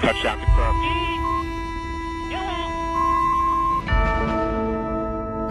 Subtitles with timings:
[0.00, 1.08] Touchdown confirmed.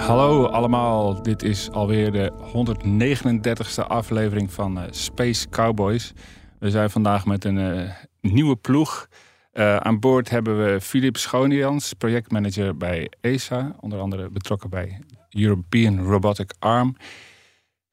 [0.01, 6.13] Hallo allemaal, dit is alweer de 139ste aflevering van eh, Space Cowboys.
[6.59, 7.89] We zijn vandaag met een eh,
[8.21, 9.07] nieuwe ploeg.
[9.51, 15.99] Eh, aan boord hebben we Philip Schonians, projectmanager bij ESA, onder andere betrokken bij European
[16.03, 16.95] Robotic Arm.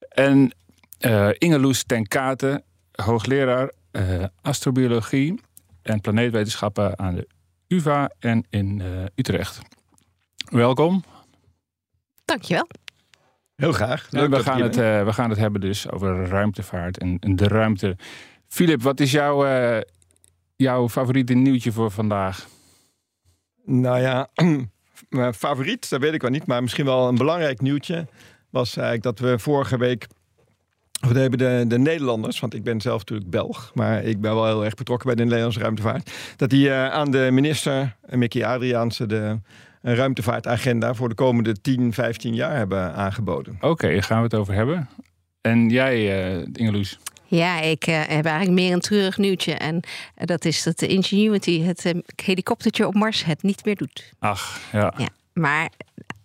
[0.09, 0.55] En
[1.37, 3.71] Ingeloes ten Katen, hoogleraar
[4.41, 5.39] astrobiologie
[5.85, 7.27] en planeetwetenschappen aan de
[7.67, 9.59] UvA en in eh, Utrecht.
[10.49, 11.03] Welkom.
[12.25, 12.67] Dankjewel.
[13.55, 14.07] Heel graag.
[14.09, 17.47] Leuk we, gaan het, eh, we gaan het hebben dus over ruimtevaart en, en de
[17.47, 17.97] ruimte.
[18.47, 19.81] Filip, wat is jouw, eh,
[20.55, 22.47] jouw favoriete nieuwtje voor vandaag?
[23.65, 24.29] Nou ja,
[25.09, 26.45] mijn favoriet, dat weet ik wel niet.
[26.45, 28.07] Maar misschien wel een belangrijk nieuwtje
[28.49, 30.07] was eigenlijk dat we vorige week...
[31.07, 33.71] We hebben de, de Nederlanders, want ik ben zelf natuurlijk Belg...
[33.73, 36.11] maar ik ben wel heel erg betrokken bij de Nederlandse ruimtevaart...
[36.35, 39.05] dat die eh, aan de minister, eh, Mickey Adriaanse...
[39.05, 39.39] de
[39.81, 43.57] een ruimtevaartagenda voor de komende 10, 15 jaar hebben aangeboden.
[43.61, 44.89] Oké, daar gaan we het over hebben.
[45.41, 46.99] En jij, eh Ingeloes?
[47.27, 49.53] Ja, ik eh, heb eigenlijk meer een treurig nieuwtje.
[49.53, 49.79] En
[50.15, 54.13] eh, dat is dat de Ingenuity, het eh, helikoptertje op Mars, het niet meer doet.
[54.19, 54.93] Ach, ja.
[54.97, 55.07] Ja.
[55.33, 55.69] Maar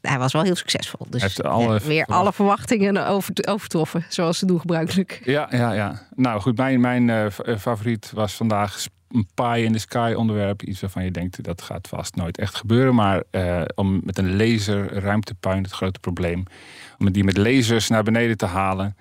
[0.01, 1.07] hij was wel heel succesvol.
[1.11, 5.21] Dus Heeft alle ja, weer alle verwachtingen over, overtroffen, zoals ze doen gebruikelijk.
[5.25, 6.03] Ja, ja, ja.
[6.15, 10.63] Nou goed, mijn, mijn eh, eh, favoriet was vandaag een pie in the sky onderwerp.
[10.63, 12.95] Iets waarvan je denkt, dat gaat vast nooit echt gebeuren.
[12.95, 16.43] Maar eh, om met een laser ruimtepuin, het grote probleem...
[16.99, 18.97] om die met lasers naar beneden te halen...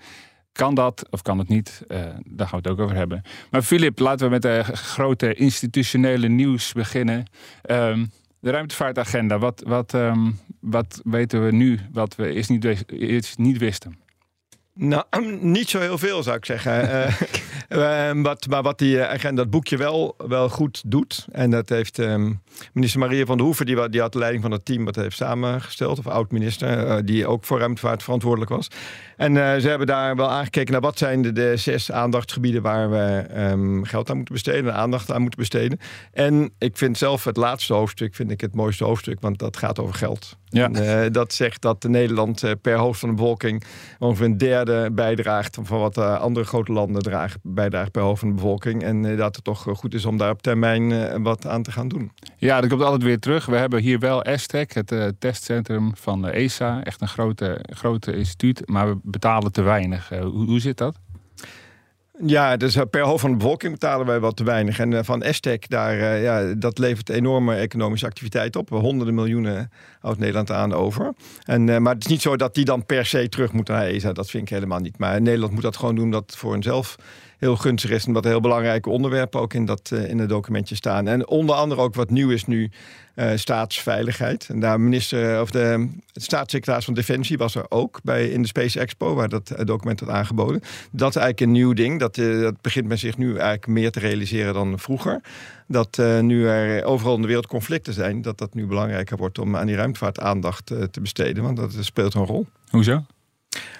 [0.52, 1.82] Kan dat of kan het niet?
[2.26, 3.22] Daar gaan we het ook over hebben.
[3.52, 7.26] Maar Filip, laten we met de grote institutionele nieuws beginnen.
[7.62, 8.06] Ehm,
[8.40, 9.40] de ruimtevaartagenda.
[9.40, 13.98] Wat, wat, ehm, wat weten we nu wat we eerst niet, eerst niet wisten?
[14.80, 15.04] Nou,
[15.42, 16.90] niet zo heel veel zou ik zeggen.
[16.90, 17.22] Eh,
[18.10, 21.28] eh, wat, maar wat die eh, agenda, dat boekje wel, wel goed doet.
[21.32, 22.34] En dat heeft ehm,
[22.74, 25.16] minister Maria van der Hoeven, die, die had de leiding van het team wat heeft
[25.16, 26.00] samengesteld.
[26.00, 28.68] Of oud-minister, die ook voor ruimtevaart verantwoordelijk was.
[29.18, 33.26] En ze hebben daar wel aangekeken naar wat zijn de, de zes aandachtsgebieden waar we
[33.30, 35.80] ehm, geld aan moeten besteden, aandacht aan moeten besteden.
[36.12, 39.80] En ik vind zelf het laatste hoofdstuk vind ik het mooiste hoofdstuk, want dat gaat
[39.80, 40.38] over geld.
[40.50, 40.72] Ja.
[40.72, 43.64] Eh, dat zegt dat Nederland eh, per hoofd van de bevolking
[44.00, 48.30] ongeveer een derde bijdraagt van wat eh, andere grote landen dragen, bijdraagt per hoofd van
[48.30, 48.84] de bevolking.
[48.84, 52.12] En dat het toch goed is om daar op termijn wat aan te gaan doen.
[52.38, 53.46] Ja, dat komt altijd weer terug.
[53.46, 56.84] We hebben hier wel ESTEC, het testcentrum van de ESA.
[56.84, 60.10] Echt een grote, grote instituut, maar we betalen te weinig.
[60.10, 61.00] Hoe, hoe zit dat?
[62.26, 64.80] Ja, dus eh, per hoofd van de bevolking betalen wij wat te weinig.
[64.80, 68.70] En eh, van Estec, daar, eh, ja, dat levert enorme economische activiteit op.
[68.70, 71.14] Honderden miljoenen houdt Nederland aan over.
[71.44, 74.14] En, maar het is niet zo dat die dan per se terug moeten naar ESA.
[74.14, 74.98] Dat vind ik helemaal niet.
[74.98, 76.96] Maar Nederland moet dat gewoon doen het voor henzelf
[77.40, 78.06] heel gunstig is.
[78.06, 81.08] Omdat er heel belangrijke onderwerpen ook in, dat, eh, in het documentje staan.
[81.08, 82.72] En onder andere ook wat nieuw is nu
[83.16, 84.48] eh, staatsveiligheid.
[84.50, 88.80] En daar minister, of de staatssecretaris van Defensie was er ook bij in de Space
[88.80, 90.62] Expo, waar dat eh, document had aangeboden.
[90.92, 92.00] Dat is eigenlijk een nieuw ding.
[92.00, 95.22] Dat, eh, dat begint men zich nu eigenlijk meer te realiseren dan vroeger.
[95.68, 99.40] Dat eh, nu er overal in de wereld conflicten zijn, dat dat nu belangrijker wordt
[99.40, 101.44] om aan die ruimtevaart aandacht eh, te besteden.
[101.44, 102.48] Want dat speelt een rol.
[102.70, 103.06] Hoezo?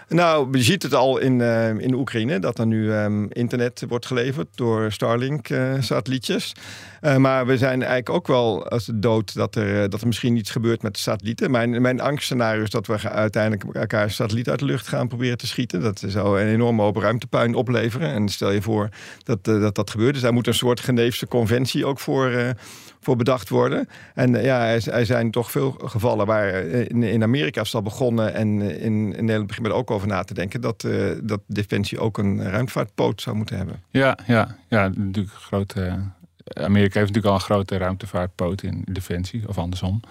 [0.10, 4.06] Nou, je ziet het al in, eh, in Oekraïne, dat er nu ehm, internet wordt
[4.06, 6.54] geleverd door Starlink-satellietjes.
[7.02, 10.36] Eh, maar we zijn eigenlijk ook wel als dood dat er, eh, dat er misschien
[10.36, 11.52] iets gebeurt met de satellieten.
[11.52, 15.48] Mijn, mijn angstscenario is dat we uiteindelijk elkaar satelliet uit de lucht gaan proberen te
[15.48, 15.82] schieten.
[15.82, 18.14] Dat zou een enorme hoop ruimtepuin opleveren.
[18.14, 18.90] En stel je voor
[19.24, 20.14] dat eh, dat, dat gebeurt.
[20.14, 22.50] Dus daar moet een soort Geneefse conventie ook voor, eh,
[23.00, 23.88] voor bedacht worden.
[24.14, 28.34] En eh, ja, er, zijn toch veel gevallen waar eh, in, Amerika is al begonnen
[28.34, 32.00] en eh, in, in Nederland begint ook over na te denken dat, eh, dat Defensie
[32.00, 33.84] ook een ruimtevaartpoot zou moeten hebben.
[33.90, 36.00] Ja, ja, ja natuurlijk grote.
[36.54, 40.02] Amerika heeft natuurlijk al een grote ruimtevaartpoot in defensie, of andersom.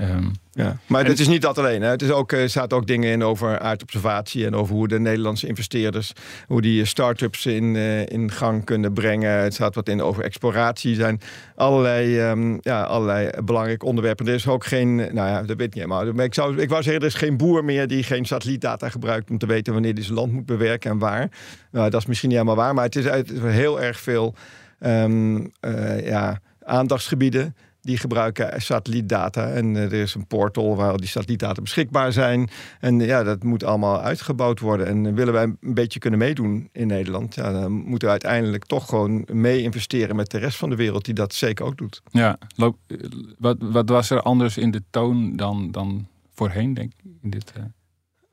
[0.00, 0.76] Ehm, Ja.
[0.86, 1.82] Maar het is niet dat alleen.
[1.82, 1.88] Hè.
[1.88, 5.46] Het is ook, er staat ook dingen in over aardobservatie en over hoe de Nederlandse
[5.46, 6.12] investeerders,
[6.46, 9.30] hoe die start-ups in, eh, in gang kunnen brengen.
[9.30, 10.90] Het staat wat in over exploratie.
[10.90, 11.20] Er zijn
[11.54, 14.26] allerlei, ehm, ja, allerlei belangrijke onderwerpen.
[14.26, 16.12] Er is ook geen, nou ja, dat weet ik niet helemaal.
[16.12, 19.30] Maar ik, zou, ik wou zeggen, er is geen boer meer die geen satellietdata gebruikt
[19.30, 21.28] om te weten wanneer hij zijn land moet bewerken en waar.
[21.70, 24.00] Nou, dat is misschien niet helemaal waar, maar het is, uit- het is heel erg
[24.00, 24.34] veel
[24.78, 27.56] ehm, eh, ja, aandachtsgebieden.
[27.80, 29.48] Die gebruiken satellietdata.
[29.48, 32.48] En eh, er is een portal waar al die satellietdata beschikbaar zijn.
[32.80, 34.86] En ja, dat moet allemaal uitgebouwd worden.
[34.86, 38.64] En eh, willen wij een beetje kunnen meedoen in Nederland, ja, dan moeten we uiteindelijk
[38.64, 42.02] toch gewoon mee investeren met de rest van de wereld, die dat zeker ook doet.
[42.10, 42.96] Ja, loop, eh,
[43.38, 47.04] wat, wat was er anders in de toon dan, dan voorheen, denk ik?
[47.22, 47.62] In dit, eh?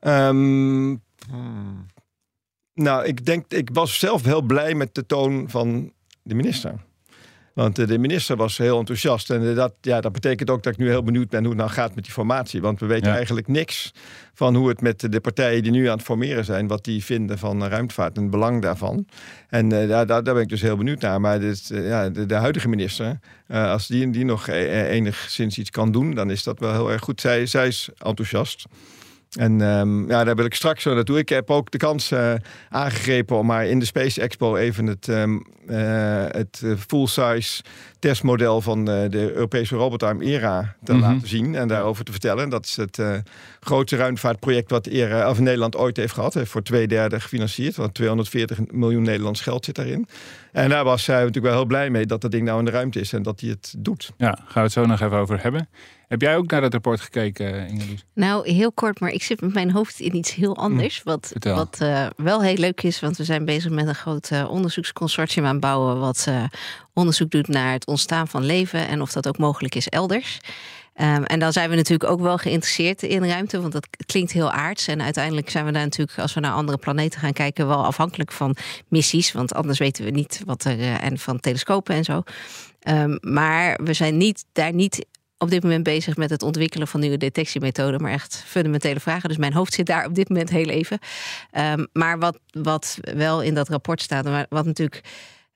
[0.00, 0.96] Ehm,
[2.74, 5.92] nou, ik denk, ik was zelf heel blij met de toon van
[6.22, 6.86] de minister.
[7.58, 9.30] Want eh, de minister was heel enthousiast.
[9.30, 11.58] En eh, dat, ja, dat betekent ook dat ik nu heel benieuwd ben hoe het
[11.58, 12.60] nou gaat met die formatie.
[12.60, 13.14] Want we weten Ja.
[13.16, 13.92] eigenlijk niks
[14.34, 17.38] van hoe het met de partijen die nu aan het formeren zijn, wat die vinden
[17.38, 19.06] van ruimtevaart en het belang daarvan.
[19.48, 21.20] En eh, daar, daar, ben ik dus heel benieuwd naar.
[21.20, 23.18] Maar dit, ja, de, de huidige minister,
[23.48, 27.20] als die, die nog enigszins iets kan doen, dan is dat wel heel erg goed.
[27.20, 28.64] Zij, zij is enthousiast.
[29.36, 31.18] En ehm, ja, daar wil ik straks zo naartoe.
[31.18, 32.32] Ik heb ook de kans eh,
[32.68, 37.62] aangegrepen om maar in de Space Expo even het, ehm, eh, het eh, full-size
[37.98, 41.00] testmodel van de Europese robotarm ERA te Mhm.
[41.00, 42.48] laten zien en daarover te vertellen.
[42.48, 43.00] Dat is het
[43.60, 46.34] grootste ruimtevaartproject wat ERA, of Nederland ooit heeft gehad.
[46.34, 50.06] Heeft voor twee derde gefinancierd, want 240 miljoen Nederlands geld zit daarin.
[50.52, 52.70] En daar was zij natuurlijk wel heel blij mee dat dat ding nou in de
[52.70, 54.10] ruimte is en dat hij het doet.
[54.16, 55.68] Ja, gaan we het zo nog even over hebben.
[56.08, 58.04] Heb jij ook naar dat rapport gekeken, Ingelies?
[58.14, 61.02] Nou, heel kort, maar ik zit met mijn hoofd in iets heel anders.
[61.02, 61.56] Wat, Vertel.
[61.56, 65.44] wat eh, wel heel leuk is, want we zijn bezig met een groot eh, onderzoeksconsortium
[65.44, 65.98] aan het bouwen.
[65.98, 66.44] Wat eh,
[66.92, 70.38] onderzoek doet naar het ontstaan van leven en of dat ook mogelijk is elders.
[70.98, 74.50] Ehm, en dan zijn we natuurlijk ook wel geïnteresseerd in ruimte, want dat klinkt heel
[74.50, 74.86] aards.
[74.86, 78.32] En uiteindelijk zijn we daar natuurlijk, als we naar andere planeten gaan kijken, wel afhankelijk
[78.32, 78.56] van
[78.88, 79.32] missies.
[79.32, 80.78] Want anders weten we niet wat er.
[80.78, 82.22] eh, en van telescopen en zo.
[82.80, 85.06] Ehm, maar we zijn niet, daar niet
[85.36, 89.28] op dit moment bezig met het ontwikkelen van nieuwe detectiemethoden, maar echt fundamentele vragen.
[89.28, 90.98] Dus mijn hoofd zit daar op dit moment heel even.
[91.50, 95.02] Ehm, maar wat, wat wel in dat rapport staat, wat natuurlijk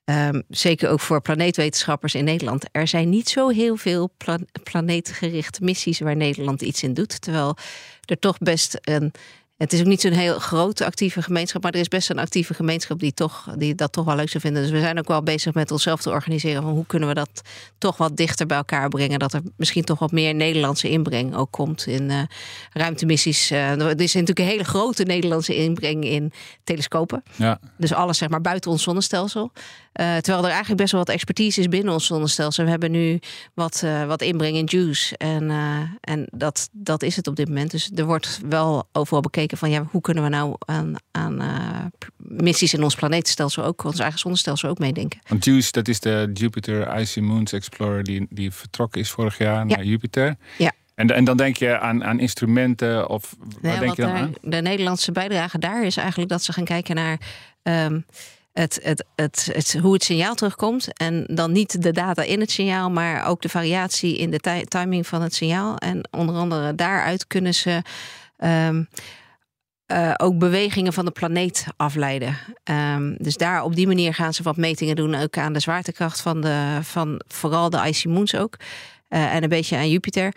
[0.05, 5.63] ehm, zeker ook voor planeetwetenschappers in Nederland, er zijn niet zo heel veel pla- planeetgerichte
[5.63, 7.21] missies waar Nederland iets in doet.
[7.21, 7.57] Terwijl
[8.05, 9.11] er toch best een.
[9.57, 12.53] Het is ook niet zo'n heel grote actieve gemeenschap, maar er is best een actieve
[12.53, 14.61] gemeenschap die, toch, die dat toch wel leuk zou vinden.
[14.61, 17.41] Dus we zijn ook wel bezig met onszelf te organiseren van hoe kunnen we dat
[17.77, 19.19] toch wat dichter bij elkaar brengen.
[19.19, 22.21] Dat er misschien toch wat meer Nederlandse inbreng ook komt in eh,
[22.71, 23.51] ruimtemissies.
[23.51, 26.31] Eh, er is natuurlijk een hele grote Nederlandse inbreng in
[26.63, 27.23] telescopen.
[27.35, 29.51] Ja, Dus alles zeg maar buiten ons zonnestelsel.
[29.93, 32.63] Eh, terwijl er eigenlijk best wel wat expertise is binnen ons zonnestelsel.
[32.63, 33.19] We hebben nu
[33.53, 35.17] wat, eh, wat inbreng in JUICE.
[35.17, 37.71] En, eh, en dat, dat is het op dit moment.
[37.71, 41.41] Dus er wordt wel overal bekeken van ja, hoe kunnen we nou aan, aan
[42.17, 45.19] missies in ons planeetstelsel ook, ons eigen zonnestelsel ook meedenken.
[45.27, 49.65] want JUICE, dat is de Jupiter Icy Moons Explorer die, die vertrokken is vorig jaar
[49.65, 50.35] naar Jupiter.
[50.57, 50.71] Ja.
[50.95, 54.21] En, en dan denk je aan, aan instrumenten of waar Nee, denk je dan daar-
[54.21, 54.33] aan?
[54.41, 57.19] De Nederlandse bijdrage daar is eigenlijk dat ze gaan kijken naar
[57.63, 57.99] ehm,
[58.53, 60.97] het, het, het, het, hoe het signaal terugkomt.
[60.97, 64.63] En dan niet de data in het signaal, maar ook de variatie in de ti-
[64.63, 65.77] timing van het signaal.
[65.77, 67.81] En onder andere daaruit kunnen ze.
[68.37, 68.83] ehm,
[69.85, 72.37] eh, ook bewegingen van de planeet afleiden.
[72.63, 76.21] Ehm, dus daar op die manier gaan ze wat metingen doen, ook aan de zwaartekracht
[76.21, 78.55] van, de, van vooral de icy moons ook.
[79.07, 80.33] Eh, en een beetje aan Jupiter.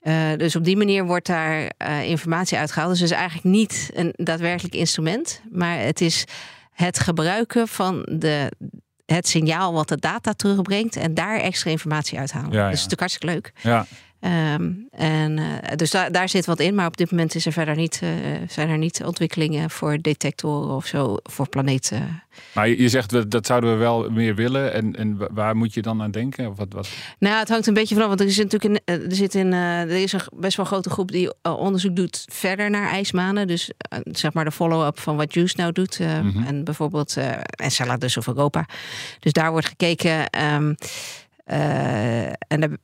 [0.00, 1.70] Eh, dus op die manier wordt daar
[2.04, 2.90] informatie uitgehaald.
[2.90, 6.24] Dus het is eigenlijk niet een daadwerkelijk instrument, maar het is
[6.84, 8.52] het gebruiken van de,
[9.06, 12.52] het signaal wat de data terugbrengt en daar extra informatie uithalen.
[12.52, 12.70] Ja, ja.
[12.70, 13.52] Dus is natuurlijk hartstikke leuk.
[13.62, 13.86] Ja,
[14.20, 17.52] Ehm, en, eh, dus daar, daar zit wat in, maar op dit moment is er
[17.52, 18.08] verder niet, eh,
[18.48, 22.22] zijn er niet ontwikkelingen voor detectoren of zo voor planeten.
[22.54, 24.72] maar je zegt dat, dat zouden we wel meer willen.
[24.72, 26.48] En, en wa- waar moet je dan aan denken?
[26.48, 26.88] Of wat, wat?
[27.18, 29.52] Nou, het hangt een beetje vanaf, want er is natuurlijk een, eh, er zit in,
[29.52, 33.46] er is een best wel een grote groep die onderzoek doet verder naar ijsmanen.
[33.46, 33.70] Dus
[34.04, 36.00] zeg maar de follow-up van wat Juice nou doet.
[36.00, 36.42] eh, Mhm.
[36.42, 37.16] En bijvoorbeeld
[37.50, 38.66] Enceladus of Europa.
[39.20, 40.30] Dus daar wordt gekeken.
[40.30, 40.74] ehm,
[41.44, 42.78] eh, en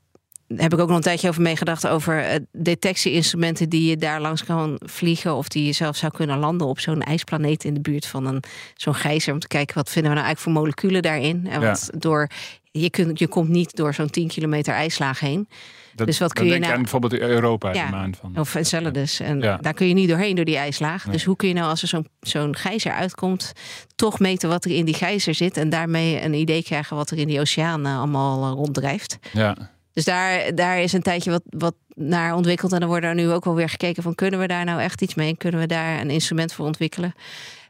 [0.56, 4.44] heb ik ook nog een tijdje over meegedacht over eh, detectieinstrumenten die je daar langs
[4.44, 8.06] kan vliegen of die je zelf zou kunnen landen op zo'n ijsplaneet in de buurt
[8.06, 8.42] van een
[8.74, 11.66] zo'n gijzer om te kijken wat vinden we nou eigenlijk voor moleculen daarin en Ja.
[11.68, 12.28] wat door
[12.70, 15.48] je kunt je komt niet door zo'n 10 kilometer ijslaag heen
[15.94, 17.84] Dat, Dus wat kun je denk nou- aan bijvoorbeeld Europa, Ja.
[17.86, 18.38] de maan van.
[18.38, 19.56] of Enceladus en Ja.
[19.56, 21.04] daar kun je niet doorheen door die ijslaag.
[21.04, 21.12] Nee.
[21.14, 23.52] Dus hoe kun je nou als er zo'n zo'n gijzer uitkomt
[23.96, 27.18] toch meten wat er in die gijzer zit en daarmee een idee krijgen wat er
[27.18, 29.18] in die oceaan eh, allemaal eh, ronddrijft.
[29.32, 29.56] Ja.
[29.94, 32.72] Dus daar, daar is een tijdje wat, wat naar ontwikkeld.
[32.72, 35.02] En dan wordt er nu ook wel weer gekeken van kunnen we daar nou echt
[35.02, 35.36] iets mee?
[35.36, 37.14] Kunnen we daar een instrument voor ontwikkelen?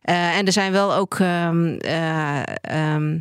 [0.02, 3.18] Eh, en er zijn wel ook ehm, eh, ehm,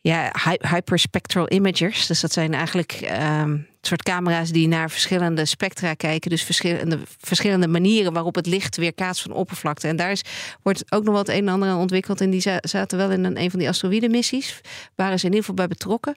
[0.00, 2.06] ja, hy- hyperspectral imagers.
[2.06, 6.30] Dus dat zijn eigenlijk ehm, soort camera's die naar verschillende spectra kijken.
[6.30, 9.88] Dus verschillende, verschillende manieren waarop het licht weer kaatst van oppervlakte.
[9.88, 10.22] En daar is,
[10.62, 12.20] wordt ook nog wat een en ander aan ontwikkeld.
[12.20, 14.60] En die za- zaten wel in een, een van die asteroïdenmissies.
[14.94, 16.16] Waren ze in ieder geval bij betrokken.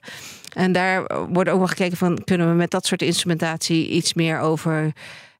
[0.52, 2.24] En daar wordt ook wel gekeken van...
[2.24, 4.92] kunnen we met dat soort instrumentatie iets meer over...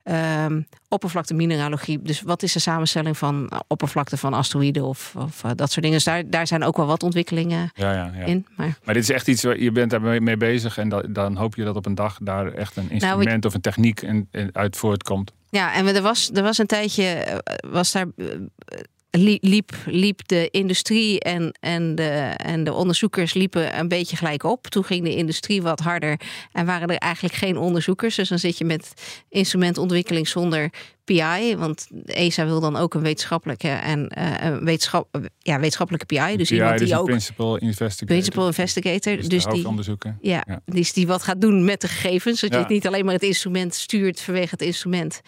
[0.07, 2.03] ehm oppervlakte mineralogie.
[2.03, 5.81] Dus wat is de samenstelling van eh, oppervlakte van asteroïden of, of eh, dat soort
[5.83, 5.97] dingen.
[5.97, 8.25] Dus daar, daar zijn ook wel wat ontwikkelingen Ja, ja, ja.
[8.25, 8.47] in.
[8.57, 11.03] Maar Maar dit is echt iets waar je bent daar mee mee bezig en da-
[11.09, 14.29] dan hoop je dat op een dag daar echt een instrument of een techniek in,
[14.31, 15.33] in- uit voortkomt.
[15.51, 18.07] Ja, en er was, er was een tijdje, eh, was daar,
[19.41, 24.67] liep, liep de industrie en, en, de, en de onderzoekers liepen een beetje gelijk op.
[24.67, 26.21] Toen ging de industrie wat harder
[26.53, 28.15] en waren er eigenlijk geen onderzoekers.
[28.15, 28.93] Dus dan zit je met
[29.29, 30.71] instrumentontwikkeling zonder
[31.05, 31.57] PI.
[31.57, 36.37] Want ESA wil dan ook een wetenschappelijke en eh, wetenschap, ja, wetenschappelijke PI.
[36.37, 38.07] Dus iemand dus die ook principal investigator.
[38.07, 39.17] principal investigator.
[39.17, 39.67] Dus, Dus die,
[40.21, 40.61] ja, Ja.
[40.65, 42.41] Dus die wat gaat doen met de gegevens.
[42.41, 42.59] Dat Ja.
[42.59, 45.21] je niet alleen maar het instrument stuurt vanwege het instrument.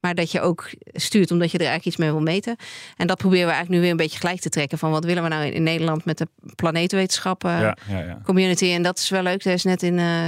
[0.00, 2.56] Maar dat je ook stuurt omdat je er eigenlijk iets mee wil meten.
[2.96, 4.78] En dat proberen we eigenlijk nu weer een beetje gelijk te trekken.
[4.78, 8.20] Van wat willen we nou in, Nederland met de planeetwetenschappen Ja, ja, ja.
[8.24, 8.72] community.
[8.72, 9.44] En dat is wel leuk.
[9.44, 10.26] Er is net in, eh,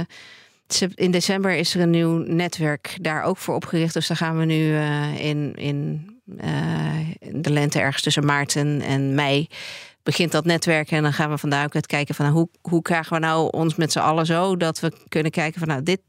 [0.95, 3.93] in december is er een nieuw netwerk daar ook voor opgericht.
[3.93, 6.49] Dus daar gaan we nu eh, in, in, eh,
[7.31, 9.47] de lente ergens tussen maart en, en mei
[10.03, 10.91] begint dat netwerk.
[10.91, 13.49] En dan gaan we vandaar ook uit kijken van nou, hoe, hoe krijgen we nou
[13.51, 15.99] ons met z'n allen zo dat we kunnen kijken van nou dit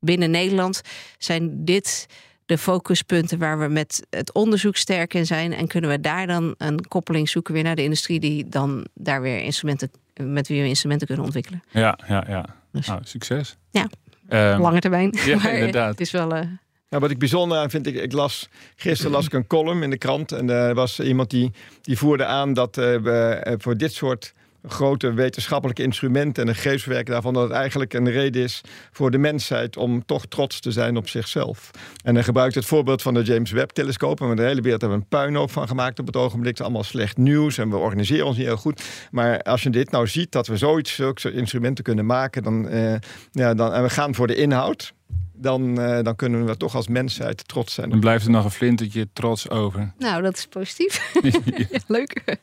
[0.00, 0.80] binnen Nederland
[1.18, 2.06] zijn dit
[2.46, 5.52] de focuspunten waar we met het onderzoek sterk in zijn.
[5.52, 9.22] En kunnen we daar dan een koppeling zoeken weer naar de industrie die dan daar
[9.22, 9.90] weer instrumenten
[10.22, 11.62] met wie we instrumenten kunnen ontwikkelen.
[11.70, 12.44] Ja, ja, ja.
[12.72, 13.56] Dus- Nou, succes.
[13.70, 13.88] Ja.
[14.28, 15.12] Ehm, Lange termijn.
[15.24, 15.90] ja, Maar, eh, inderdaad.
[15.90, 16.34] Het is wel.
[16.34, 16.40] eh,
[16.88, 19.90] Nou, wat ik bijzonder aan vind, ik, ik las gisteren las ik een column in
[19.90, 21.50] de krant en er was iemand die,
[21.82, 23.10] die voerde aan dat eh, we
[23.42, 24.34] eh, voor dit soort
[24.66, 28.60] grote wetenschappelijke instrumenten en de gegevenswerk daarvan dat het eigenlijk een reden is
[28.92, 31.70] voor de mensheid om toch trots te zijn op zichzelf.
[32.02, 34.80] En hij gebruikt het voorbeeld van de James Webb telescoop en we de hele wereld
[34.80, 36.50] hebben een puinhoop van gemaakt op het ogenblik.
[36.50, 38.82] Het is allemaal slecht nieuws en we organiseren ons niet heel goed.
[39.10, 42.94] Maar als je dit nou ziet dat we zoiets, zulke instrumenten kunnen maken, dan, eh,
[43.32, 44.92] ja, dan en we gaan voor de inhoud.
[45.36, 47.90] Dan, eh, dan kunnen we toch als mensheid trots zijn.
[47.90, 49.92] Dan blijft er nog een flintertje trots over.
[49.98, 51.12] nou, dat is positief.
[51.70, 52.38] Ja, leuk.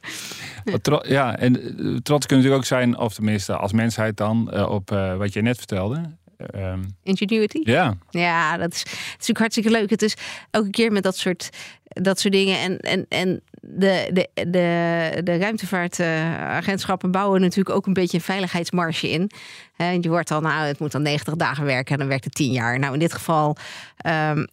[0.81, 4.69] Tro- ja, en eh, trots kunnen natuurlijk ook zijn, of tenminste als mensheid dan, eh,
[4.69, 6.01] op eh, wat je net vertelde.
[6.37, 7.61] Ehm, Ingenuity.
[7.63, 9.89] ja, Ja, dat is, het is natuurlijk hartstikke leuk.
[9.89, 10.15] Het is
[10.51, 11.49] elke keer met dat soort,
[11.83, 12.59] dat soort dingen.
[12.59, 13.41] En, en, en
[13.77, 19.31] de, de, de, de ruimtevaartagentschappen bouwen natuurlijk ook een beetje een veiligheidsmarge in.
[19.73, 22.33] Hè, je wordt al, nou, het moet dan 90 dagen werken en dan werkt het
[22.33, 22.79] 10 jaar.
[22.79, 23.55] Nou, in dit geval
[23.97, 24.45] ehm,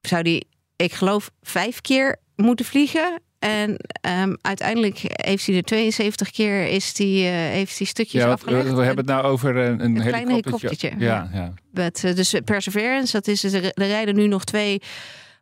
[0.00, 3.20] zou die, ik geloof, vijf keer moeten vliegen.
[3.38, 8.26] En ehm, uiteindelijk heeft hij er 72 keer is die, eh, heeft die stukjes ja
[8.28, 8.64] we, afgelegd.
[8.64, 10.88] we hebben het nou over een, een, Een klein helikoptertje.
[10.88, 11.52] helikoptertje, Ja, ja.
[11.70, 14.82] Met, eh, dus Perseverance, dat is, er er rijden nu nog twee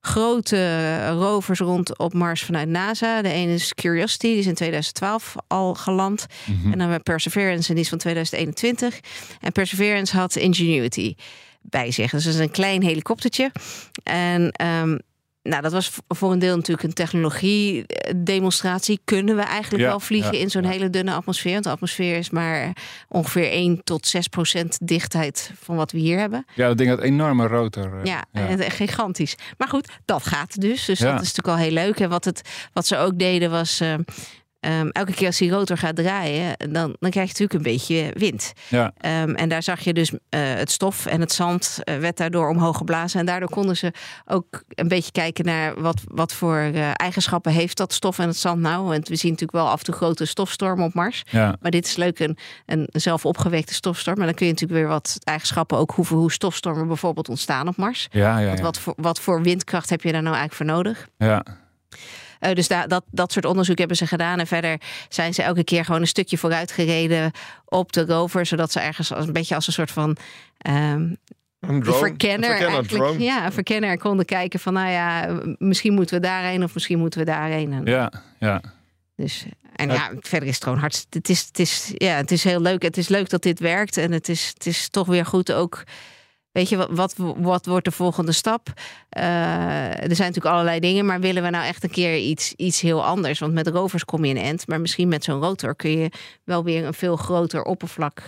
[0.06, 3.22] grote rovers rond op Mars vanuit NASA.
[3.22, 6.26] De ene is Curiosity, die is in 2012 al geland.
[6.44, 6.64] Mhm.
[6.64, 9.00] En dan hebben we Perseverance, en die is van 2021.
[9.40, 11.14] En Perseverance had Ingenuity
[11.60, 12.10] bij zich.
[12.10, 13.52] Dus dat is een klein helikoptertje.
[14.02, 14.98] En ehm,
[15.48, 19.00] nou, dat was voor een deel natuurlijk een technologie-demonstratie.
[19.04, 20.68] Kunnen we eigenlijk Ja, wel vliegen ja, in zo'n ja.
[20.68, 21.52] hele dunne atmosfeer?
[21.52, 22.76] Want de atmosfeer is maar
[23.08, 26.44] ongeveer 1 tot 6 procent dichtheid van wat we hier hebben.
[26.54, 27.98] ja, dat ding had enorme rotor.
[27.98, 29.34] eh, Ja, en gigantisch.
[29.58, 30.84] Maar goed, dat gaat dus.
[30.84, 32.00] Dus dat is natuurlijk al heel leuk.
[32.00, 32.40] En wat, het,
[32.72, 33.80] wat ze ook deden was...
[33.80, 34.00] ehm,
[34.64, 38.10] ehm, elke keer als die rotor gaat draaien, dan, dan krijg je natuurlijk een beetje
[38.14, 38.52] wind.
[38.68, 42.16] Ja, Ehm, en daar zag je dus eh, het stof en het zand eh, werd
[42.16, 43.20] daardoor omhoog geblazen.
[43.20, 43.92] En daardoor konden ze
[44.24, 48.36] ook een beetje kijken naar wat, wat voor eh, eigenschappen heeft dat stof en het
[48.36, 48.86] zand nou.
[48.86, 51.22] Want we zien natuurlijk wel af en toe grote stofstormen op Mars.
[51.30, 51.56] ja.
[51.60, 54.16] Maar dit is leuk, een, een zelf opgewekte stofstorm.
[54.16, 57.76] Maar dan kun je natuurlijk weer wat eigenschappen ook hoeven hoe stofstormen bijvoorbeeld ontstaan op
[57.76, 58.08] Mars.
[58.10, 58.64] Ja, ja, Want ja.
[58.64, 61.08] Wat, voor, wat voor windkracht heb je daar nou eigenlijk voor nodig?
[61.18, 61.62] ja.
[62.44, 64.38] Eh, dus daar, dat, dat soort onderzoek hebben ze gedaan.
[64.38, 67.30] En verder zijn ze elke keer gewoon een stukje vooruit gereden
[67.64, 68.46] op de rover.
[68.46, 70.16] Zodat ze ergens als, een beetje als een soort van
[70.58, 71.12] ehm,
[71.60, 72.88] Een drone, verkenner, een verkenner, eigenlijk.
[72.88, 73.18] drone.
[73.18, 77.18] Ja, een verkenner konden kijken van nou ja, misschien moeten we daarheen of misschien moeten
[77.20, 77.72] we daarheen.
[77.72, 78.60] En, ja, ja.
[79.16, 79.44] Dus,
[79.76, 81.18] en ja, verder is het gewoon hartstikke.
[81.18, 82.82] Het is, het is, ja, het is heel leuk.
[82.82, 83.96] Het is leuk dat dit werkt.
[83.96, 85.84] En het is, het is toch weer goed ook.
[86.54, 88.68] Weet je, wat, wat, wat wordt de volgende stap?
[89.08, 89.22] Eh,
[89.88, 93.04] er zijn natuurlijk allerlei dingen, maar willen we nou echt een keer iets, iets heel
[93.04, 93.38] anders?
[93.38, 96.10] Want met rovers kom je in end, maar misschien met zo'n rotor kun je
[96.44, 98.22] wel weer een veel groter oppervlak.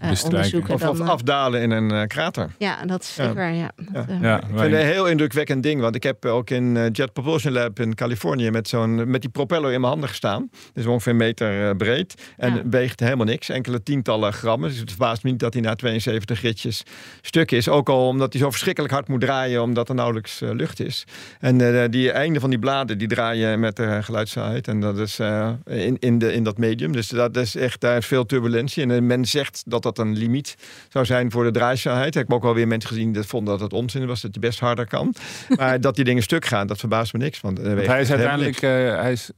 [0.00, 0.74] Onderzoeken.
[0.74, 2.50] Of, Dan, of eh, afdalen in een eh, krater.
[2.58, 3.50] ja, dat is zeker.
[3.50, 3.70] Ja.
[3.92, 5.80] Dat, eh, Ja, Ik vind het een heel indrukwekkend ding.
[5.80, 9.30] Want ik heb ook in eh, Jet Propulsion Lab in Californië met, zo'n, met die
[9.30, 10.48] propeller in mijn handen gestaan.
[10.50, 12.14] Dat is ongeveer een meter eh, breed.
[12.36, 12.62] En Ja.
[12.70, 13.48] weegt helemaal niks.
[13.48, 14.68] Enkele tientallen grammen.
[14.68, 16.82] Dus het verbaast me niet dat hij na 72 ritjes
[17.20, 17.68] stuk is.
[17.68, 19.62] Ook al omdat hij zo verschrikkelijk hard moet draaien.
[19.62, 21.04] Omdat er nauwelijks eh, lucht is.
[21.40, 24.68] En eh, die einde van die bladen die draaien met de geluidssnelheid.
[24.68, 26.92] En dat is eh, in, in, de, in dat medium.
[26.92, 28.82] Dus dat is echt, daar is veel turbulentie.
[28.82, 30.56] En eh, men zegt dat dat een limiet
[30.88, 32.06] zou zijn voor de draaisnelheid.
[32.06, 34.20] Ik heb ook wel weer mensen gezien die vonden dat het onzin was.
[34.20, 35.14] Dat je best harder kan.
[35.58, 37.40] Maar dat die dingen stuk gaan, dat verbaast me niks.
[37.40, 38.70] Want, eh, Want hij is uiteindelijk, eh,
[39.00, 39.30] hij is,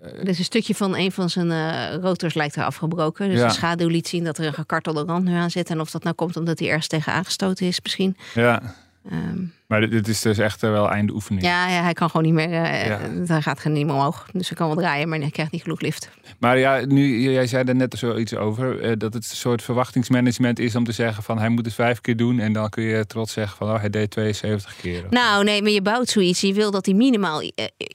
[0.00, 3.28] Er is een stukje van een van zijn eh, rotors lijkt er afgebroken.
[3.28, 3.46] Dus Ja.
[3.46, 5.70] de schaduw liet zien dat er een gekartelde rand nu aan zit.
[5.70, 8.16] En of dat nou komt omdat hij ergens tegen aangestoten is misschien.
[8.34, 8.62] ja.
[9.10, 9.38] Ehm,
[9.72, 11.42] Maar dit, dit is dus echt eh, wel einde oefening.
[11.44, 12.50] ja, ja, hij kan gewoon niet meer.
[12.50, 12.98] Ja.
[13.26, 14.26] Hij gaat geen niet meer omhoog.
[14.32, 16.10] Dus hij kan wel draaien, maar hij krijgt niet genoeg lift.
[16.38, 18.98] Maar ja, nu, jij zei er net zoiets over.
[18.98, 22.16] dat het een soort verwachtingsmanagement is om te zeggen van hij moet het vijf keer
[22.16, 22.38] doen.
[22.38, 25.04] En dan kun je trots zeggen van oh, hij deed 72 keer.
[25.10, 26.40] Nou, nee, maar je bouwt zoiets.
[26.40, 27.42] Je wil dat hij minimaal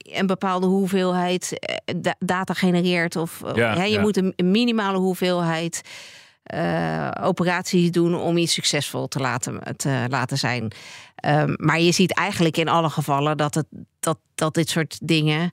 [0.02, 1.52] een bepaalde hoeveelheid
[1.96, 3.16] da- data genereert.
[3.16, 4.00] Of Ja, hè, je ja.
[4.00, 5.82] moet een minimale hoeveelheid
[6.48, 10.72] eh, operaties doen om iets succesvol te laten, te laten zijn.
[11.14, 13.66] Ehm, maar je ziet eigenlijk in alle gevallen dat, het,
[14.00, 15.50] dat, dat dit soort dingen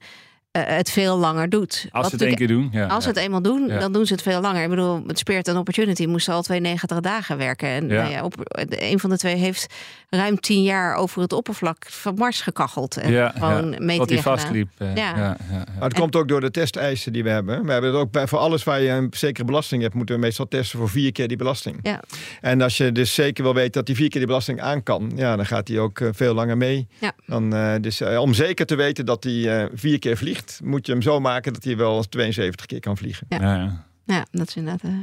[0.59, 1.85] het veel langer doet.
[1.91, 2.69] Als Wat ze het één keer doen.
[2.71, 3.15] Ja, Als ze ja.
[3.15, 3.79] het eenmaal doen, Ja.
[3.79, 4.63] dan doen ze het veel langer.
[4.63, 7.69] Ik bedoel, het Spirit and Opportunity moesten al 92 dagen werken.
[7.69, 8.01] En Ja.
[8.01, 8.33] nou ja, op,
[8.69, 9.73] een van de twee heeft
[10.09, 12.97] ruim tien jaar over het oppervlak van Mars gekacheld.
[12.97, 13.97] En ja, gewoon ja.
[13.97, 14.69] Tot hij vastliep.
[14.77, 15.09] eh, Ja.
[15.09, 15.15] ja.
[15.17, 17.65] Ja, ja, Maar het komt ook door de testeisen die we hebben.
[17.65, 20.21] We hebben het ook bij, voor alles waar je een zekere belasting hebt, moeten we
[20.21, 21.79] meestal testen voor vier keer die belasting.
[21.81, 21.99] Ja.
[22.41, 25.11] En als je dus zeker wil weten dat die vier keer die belasting aan kan,
[25.15, 26.87] ja, dan gaat hij ook eh, veel langer mee.
[26.99, 27.11] Ja.
[27.25, 30.85] Dan, eh, dus eh, om zeker te weten dat hij eh, vier keer vliegt, moet
[30.85, 33.25] je hem zo maken dat hij wel 72 keer kan vliegen.
[33.29, 33.37] Ja.
[33.41, 33.85] Ja, ja.
[34.05, 34.83] Ja, dat is inderdaad.
[34.91, 34.97] eh,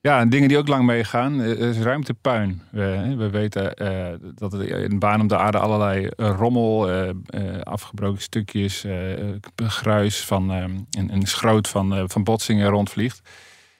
[0.00, 2.62] Ja, en dingen die ook lang meegaan, eh, is ruimtepuin.
[2.70, 6.90] We, we weten eh, dat er in de baan om de aarde allerlei eh, rommel,
[6.90, 12.24] eh, eh, afgebroken stukjes, eh, eh, gruis van, eh, en, en schroot van, eh, van
[12.24, 13.20] botsingen rondvliegt.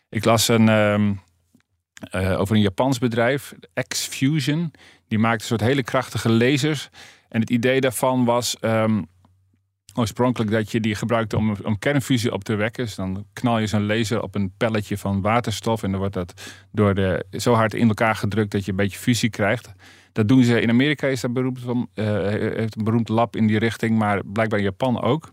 [0.09, 1.13] Ik las een, ehm,
[2.11, 3.53] eh, over een Japans bedrijf,
[3.89, 4.71] X-Fusion.
[5.09, 6.89] Die maakt een soort hele krachtige lasers.
[7.29, 9.03] En het idee daarvan was ehm,
[9.95, 12.85] oorspronkelijk dat je die gebruikte om, om kernfusie op te wekken.
[12.85, 15.83] Dus dan knal je zo'n laser op een pelletje van waterstof.
[15.83, 18.99] En dan wordt dat door de, zo hard in elkaar gedrukt dat je een beetje
[18.99, 19.73] fusie krijgt.
[20.13, 23.47] Dat doen ze in Amerika, is dat beroemd van, eh, heeft een beroemd lab in
[23.47, 25.31] die richting, maar blijkbaar in Japan ook.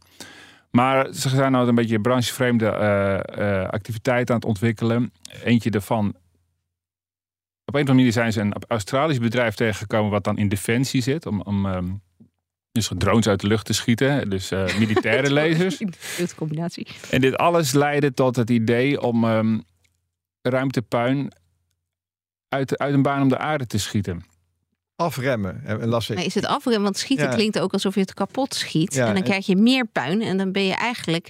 [0.72, 5.12] Maar ze zijn nou een beetje branchevreemde eh, eh, activiteiten aan het ontwikkelen.
[5.43, 6.08] Eentje daarvan.
[7.65, 11.02] Op een of andere manier zijn ze een Australisch bedrijf tegengekomen wat dan in defensie
[11.02, 11.26] zit.
[11.26, 11.91] Om, om ehm,
[12.88, 14.30] dus drones uit de lucht te schieten.
[14.30, 15.82] Dus eh, militaire lasers.
[16.36, 16.88] Combinatie.
[17.10, 19.60] En dit alles leidde tot het idee om ehm,
[20.42, 21.32] ruimtepuin
[22.50, 24.24] uit, uit een baan om de aarde te schieten.
[24.96, 26.15] Afremmen, eh, las ik.
[26.15, 26.84] Maar is het afremmen?
[26.84, 27.34] Want schieten Ja.
[27.36, 28.94] klinkt ook alsof je het kapot schiet.
[28.94, 30.22] Ja, en dan en- krijg je meer puin.
[30.22, 31.28] En dan ben je eigenlijk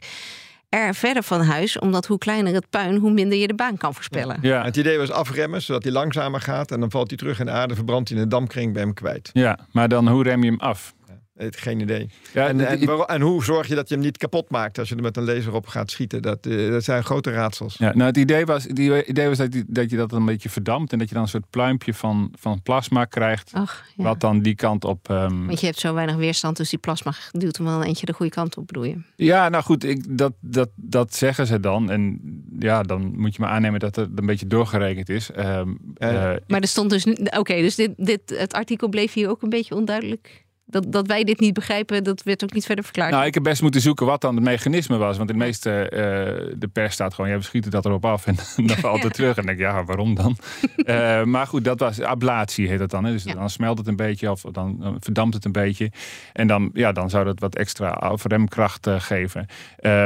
[0.69, 1.79] er verder van huis.
[1.79, 4.37] Omdat hoe kleiner het puin, hoe minder je de baan kan voorspellen.
[4.41, 6.71] Ja, Het idee was afremmen, zodat hij langzamer gaat.
[6.71, 8.93] En dan valt hij terug in de aarde, verbrandt hij in een damkring, bij hem
[8.93, 9.29] kwijt.
[9.33, 10.93] ja, maar dan hoe rem je hem af?
[11.39, 12.09] Eh, Geen idee.
[12.33, 15.01] Ja, En, en, hoe zorg je dat je hem niet kapot maakt als je er
[15.01, 16.21] met een laser op gaat schieten?
[16.21, 17.75] Dat, eh, dat zijn grote raadsels.
[17.77, 20.49] Ja, nou, het idee was, het idee was dat, je, dat je dat een beetje
[20.49, 23.51] verdampt en dat je dan een soort pluimpje van, van plasma krijgt.
[23.53, 24.03] Ach, ja.
[24.03, 25.09] Wat dan die kant op.
[25.09, 28.13] ehm, Want je hebt zo weinig weerstand, dus die plasma duwt hem wel eentje de
[28.13, 28.97] goede kant op, bedoel je?
[29.15, 31.91] Ja, nou goed, ik, dat, dat, dat zeggen ze dan.
[31.91, 32.19] En
[32.59, 35.31] ja, dan moet je maar aannemen dat het een beetje doorgerekend is.
[35.31, 37.05] Ehm, Eh, eh, Maar er stond dus.
[37.37, 40.47] Oké, dus dit, dit, het artikel bleef hier ook een beetje onduidelijk.
[40.69, 43.11] Dat, dat wij dit niet begrijpen, dat werd ook niet verder verklaard.
[43.11, 45.17] Nou, ik heb best moeten zoeken wat dan het mechanisme was.
[45.17, 45.99] Want in de meeste, eh,
[46.57, 49.29] de pers staat gewoon, ja, we schieten dat erop af en dan valt het terug.
[49.29, 50.37] En dan denk ik, ja, waarom dan?
[50.85, 53.03] Eh, maar goed, dat was ablatie heet het dan.
[53.03, 53.11] Hè?
[53.11, 53.33] Dus Ja.
[53.33, 55.91] dan smelt het een beetje of dan verdampt het een beetje.
[56.33, 59.45] En dan, ja, dan zou dat wat extra afremkracht eh, geven.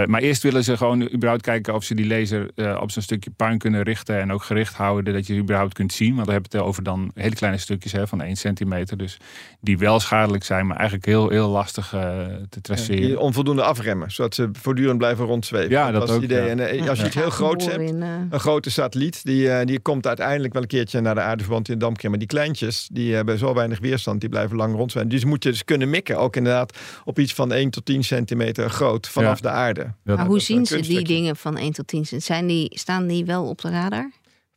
[0.06, 2.50] Maar eerst willen ze gewoon überhaupt kijken of ze die laser
[2.82, 4.20] op zo'n stukje puin kunnen richten.
[4.20, 6.14] En ook gericht houden, dat je het überhaupt kunt zien.
[6.16, 8.98] Want dan hebben we het over dan hele kleine stukjes hè, van 1 centimeter.
[8.98, 9.18] Dus
[9.60, 13.20] die wel schadelijk zijn, maar eigenlijk heel, heel lastig eh, te traceren.
[13.20, 15.70] Onvoldoende afremmen, zodat ze voortdurend blijven rondzweven.
[15.70, 16.42] Ja, dat was het ook, idee.
[16.44, 16.48] ja.
[16.48, 19.80] En eh, als je iets heel groots hebt, In, eh, een grote satelliet, die, die
[19.80, 22.10] komt uiteindelijk wel een keertje naar de aarde verband in de dampkring.
[22.10, 25.10] Maar die kleintjes, die hebben zo weinig weerstand, die blijven lang rondzweven.
[25.10, 28.70] Dus moet je dus kunnen mikken, ook inderdaad op iets van 1 tot 10 centimeter
[28.70, 29.50] groot vanaf Ja.
[29.50, 29.94] de aarde.
[30.04, 32.06] Dat- maar hoe zien ze die dingen van 1 tot 10?
[32.22, 34.12] Zijn die, staan die wel op de radar?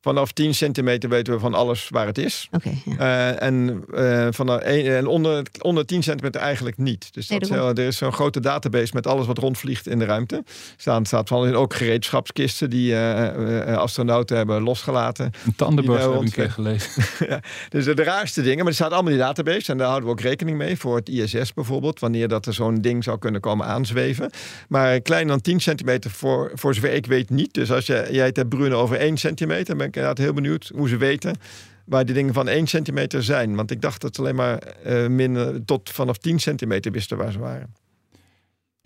[0.07, 2.49] Vanaf 10 centimeter weten we van alles waar het is.
[2.53, 2.97] Oké, ja.
[2.99, 7.09] Eh, en, eh, van de een- en onder, onder 10 centimeter eigenlijk niet.
[7.15, 10.45] Dus dat, is- er is zo'n grote database met alles wat rondvliegt in de ruimte.
[10.77, 15.25] Staan staat van ook gereedschapskisten die eh, astronauten hebben losgelaten.
[15.47, 16.91] Een tandenborstel Die heb ik keer gelezen.
[17.69, 19.73] Dus de, de raarste dingen, maar er staat allemaal in die database.
[19.73, 22.01] En daar houden we ook rekening mee voor het ISS bijvoorbeeld.
[22.01, 24.31] Wanneer dat er zo'n ding zou kunnen komen aanzweven.
[24.69, 27.55] Maar kleiner dan 10 centimeter voor, voor zover ik weet niet.
[27.55, 30.71] Dus als je, jij het hebt Bruno over 1 centimeter, ben ik inderdaad heel benieuwd
[30.75, 31.37] hoe ze weten
[31.85, 33.55] waar die dingen van 1 centimeter zijn.
[33.55, 34.63] Want ik dacht dat ze alleen maar
[35.11, 37.75] minder tot vanaf 10 centimeter wisten waar ze waren.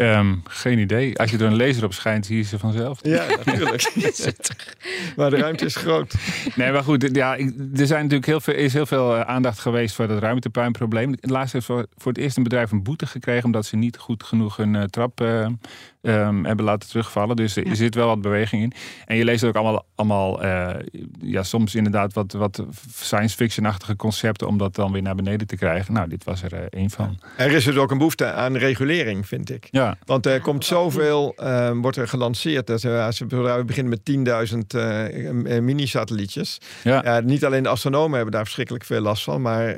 [0.00, 1.18] Ehm, geen idee.
[1.18, 2.98] Als je er een laser op schijnt, zie je ze vanzelf.
[3.02, 3.92] Ja, natuurlijk.
[5.16, 6.14] maar de ruimte is groot.
[6.54, 7.08] Nee, maar goed.
[7.12, 10.18] Ja, ik- er zijn natuurlijk heel veel, is heel veel eh, aandacht geweest voor het
[10.18, 11.14] ruimtepuinprobleem.
[11.20, 14.22] Laatst heeft voor, voor het eerst een bedrijf een boete gekregen omdat ze niet goed
[14.22, 15.46] genoeg hun eh, trap eh,
[16.02, 17.36] ehm, hebben laten terugvallen.
[17.36, 17.74] Dus er Ja.
[17.74, 18.72] zit wel wat beweging in.
[19.06, 20.74] En je leest ook allemaal, allemaal eh,
[21.20, 25.56] ja, soms inderdaad wat, wat science fiction-achtige concepten om dat dan weer naar beneden te
[25.56, 25.94] krijgen.
[25.94, 27.20] Nou, dit was er één van.
[27.36, 29.68] Er is dus ook een behoefte aan regulering, vind ik.
[29.70, 32.66] Ja, Want er komt zoveel, eh, wordt er gelanceerd.
[32.66, 36.58] Dat, eh, als we, we beginnen met 10.000 eh, eh, mini-satellietjes.
[36.84, 37.20] ja.
[37.20, 39.76] Niet alleen de astronomen hebben daar verschrikkelijk veel last van, maar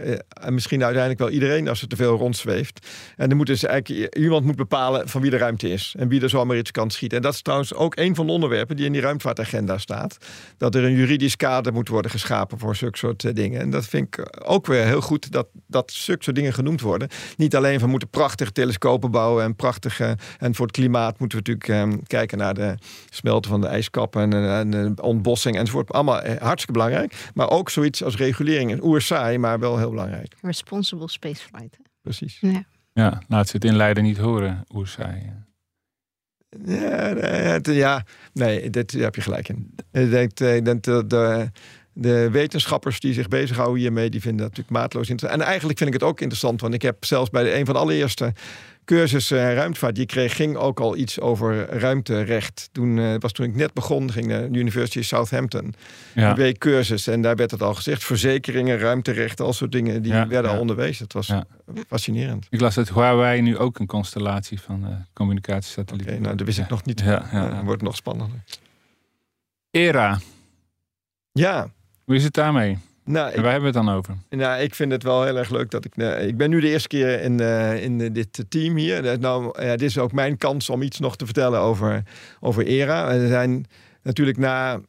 [0.48, 2.87] misschien uiteindelijk wel iedereen als er te veel rondzweeft.
[3.16, 6.22] En dan moet dus eigenlijk iemand moet bepalen van wie de ruimte is en wie
[6.22, 7.16] er zomaar iets kan schieten.
[7.16, 10.16] En dat is trouwens ook een van de onderwerpen die in die ruimtevaartagenda staat.
[10.57, 13.61] Dat er een juridisch kader moet worden geschapen voor zulke soort dingen.
[13.61, 17.09] En dat vind ik ook weer heel goed dat, dat zulke soort dingen genoemd worden.
[17.37, 20.02] Niet alleen van moeten prachtige telescopen bouwen en prachtige.
[20.38, 22.75] En voor het klimaat moeten we natuurlijk eh, kijken naar de
[23.11, 25.91] smelten van de ijskappen en, eh, en de ontbossing enzovoort.
[25.93, 27.31] Allemaal eh, hartstikke belangrijk.
[27.35, 30.35] Maar ook zoiets als regulering is oerzaai, maar wel heel belangrijk.
[30.43, 31.79] Responsible spaceflight.
[32.03, 32.38] Precies.
[32.41, 32.65] Ja.
[32.93, 35.23] ja, laat ze het in Leiden niet horen, oerzaai.
[36.65, 36.81] Ja,
[37.17, 39.75] het- ja, nee, dit, daar heb je gelijk in.
[39.93, 41.51] Ik denk, eh, ik denk dat de,
[41.93, 45.41] de wetenschappers die zich bezighouden hiermee, die vinden dat natuurlijk maatloos interessant.
[45.43, 47.75] En eigenlijk vind ik het ook interessant, want ik heb zelfs bij de, een van
[47.75, 48.33] de allereerste
[48.85, 52.68] cursussen eh, ruimtevaart die ik kreeg, ging ook al iets over ruimterecht.
[52.73, 55.75] Toen eh, was toen ik net begon, ging de University of Southampton.
[56.14, 56.31] Ja.
[56.31, 58.05] Een week cursus en daar werd het al gezegd.
[58.05, 60.57] Verzekeringen, ruimterecht, al soort dingen, die Ja, werden ja.
[60.57, 61.05] al onderwezen.
[61.05, 61.33] Het was
[61.88, 62.47] fascinerend.
[62.51, 66.23] Ik las dat Huawei nu ook een constellatie van eh communicatiesatellieten.
[66.23, 67.01] Nou, dat wist ik nog niet.
[67.01, 68.38] Ja, wordt nog spannender.
[69.71, 70.21] ERA,
[71.33, 71.71] Ja,
[72.05, 72.79] hoe is het daarmee?
[73.05, 74.17] Nou, En waar hebben we het dan over?
[74.31, 75.97] nou, ik vind het wel heel erg leuk dat ik...
[75.97, 79.19] eh, ik ben nu de eerste keer in, eh, in eh, dit team hier.
[79.19, 82.03] Nou, ja, dit is ook mijn kans om iets nog te vertellen over,
[82.41, 83.12] over ERA.
[83.12, 83.67] Er zijn
[84.03, 84.81] natuurlijk na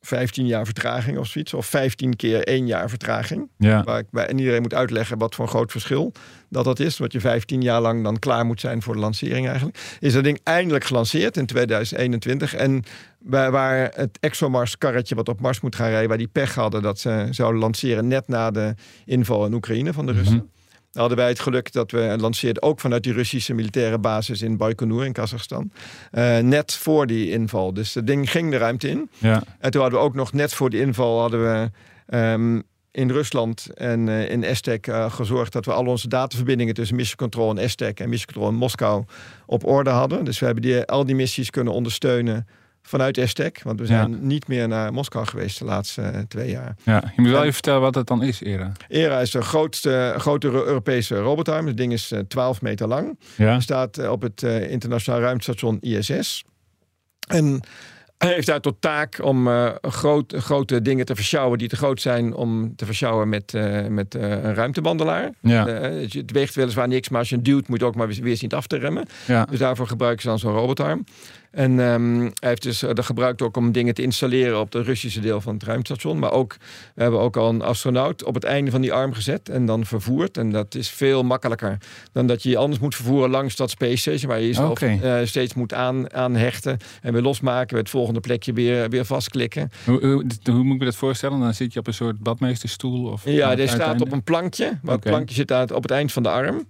[0.00, 1.54] 15 jaar vertraging of zoiets...
[1.54, 3.48] of 15 keer één jaar vertraging...
[3.56, 6.12] Ja, Waar ik bij en iedereen moet uitleggen wat voor een groot verschil
[6.48, 6.98] dat dat is.
[6.98, 9.96] Wat je 15 jaar lang dan klaar moet zijn voor de lancering eigenlijk.
[10.00, 12.54] Is dat ding eindelijk gelanceerd in 2021.
[12.54, 12.82] En
[13.18, 16.08] waar, waar het ExoMars karretje wat op Mars moet gaan rijden...
[16.08, 20.06] waar die pech hadden dat ze zouden lanceren net na de inval in Oekraïne van
[20.06, 20.36] de Russen.
[20.36, 20.44] Mhm.
[20.44, 20.59] Dan
[20.92, 25.04] hadden wij het geluk dat we lanceerden ook vanuit die Russische militaire basis in Baikonur
[25.04, 25.72] in Kazachstan.
[26.10, 27.74] Eh, net voor die inval.
[27.74, 29.10] Dus dat ding ging de ruimte in.
[29.18, 31.70] ja, En toen hadden we ook nog net voor die inval hadden we
[32.06, 36.96] ehm, in Rusland en eh, in Estek eh, gezorgd dat we al onze dataverbindingen tussen
[36.96, 39.04] Mission Control en Estek en Mission Control in Moskou
[39.46, 40.24] op orde hadden.
[40.24, 42.46] Dus we hebben die, al die missies kunnen ondersteunen
[42.82, 43.60] vanuit Estek.
[43.62, 44.16] Want we zijn Ja.
[44.20, 46.76] niet meer naar Moskou geweest de laatste eh, twee jaar.
[46.82, 47.02] ja.
[47.16, 48.72] Je moet wel En- even vertellen wat het dan is, ERA.
[48.88, 51.66] ERA is de grootste, grote Europese robotarm.
[51.66, 53.18] Het ding is eh, 12 meter lang.
[53.36, 56.44] Ja, staat eh, op het eh, internationaal ruimtestation ISS.
[57.28, 57.60] En
[58.18, 62.00] hij heeft daar tot taak om eh, groot, grote dingen te versjouwen die te groot
[62.00, 65.30] zijn om te versjouwen met, eh, met eh, een ruimtebandelaar.
[65.40, 68.08] ja, Eh, het weegt weliswaar niks, maar als je een duwt moet je ook maar
[68.08, 69.06] weer, weer zien af te remmen.
[69.26, 69.44] ja.
[69.44, 71.04] Dus daarvoor gebruiken ze dan zo'n robotarm.
[71.50, 74.86] En ehm, hij heeft dus eh, dat gebruikt ook om dingen te installeren op het
[74.86, 76.18] Russische deel van het ruimtestation.
[76.18, 76.56] Maar ook,
[76.94, 79.86] we hebben ook al een astronaut op het einde van die arm gezet en dan
[79.86, 80.36] vervoerd.
[80.36, 81.78] En dat is veel makkelijker
[82.12, 84.30] dan dat je je anders moet vervoeren langs dat space station.
[84.30, 84.98] Waar je jezelf Oké.
[85.02, 87.68] eh, steeds moet aan, aanhechten en weer losmaken.
[87.68, 89.70] Bij het volgende plekje weer, weer vastklikken.
[89.84, 91.40] Hoe, hoe, hoe moet ik me dat voorstellen?
[91.40, 93.10] Dan zit je op een soort badmeesterstoel?
[93.10, 94.78] Of Ja, die staat op een plankje.
[94.82, 96.66] Maar het plankje zit daar op het eind van de arm.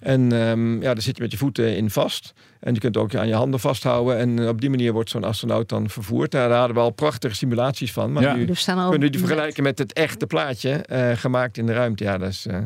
[0.00, 2.32] En ehm, ja, daar zit je met je voeten in vast.
[2.60, 4.16] En je kunt ook aan je handen vasthouden.
[4.18, 6.30] En eh, op die manier wordt zo'n astronaut dan vervoerd.
[6.30, 8.12] Daar hadden we al prachtige simulaties van.
[8.12, 8.34] Maar Ja.
[8.34, 10.70] nu staan al kunnen we die vergelijken met het echte plaatje.
[10.72, 12.04] eh, gemaakt in de ruimte.
[12.04, 12.58] Ja, dat is, eh,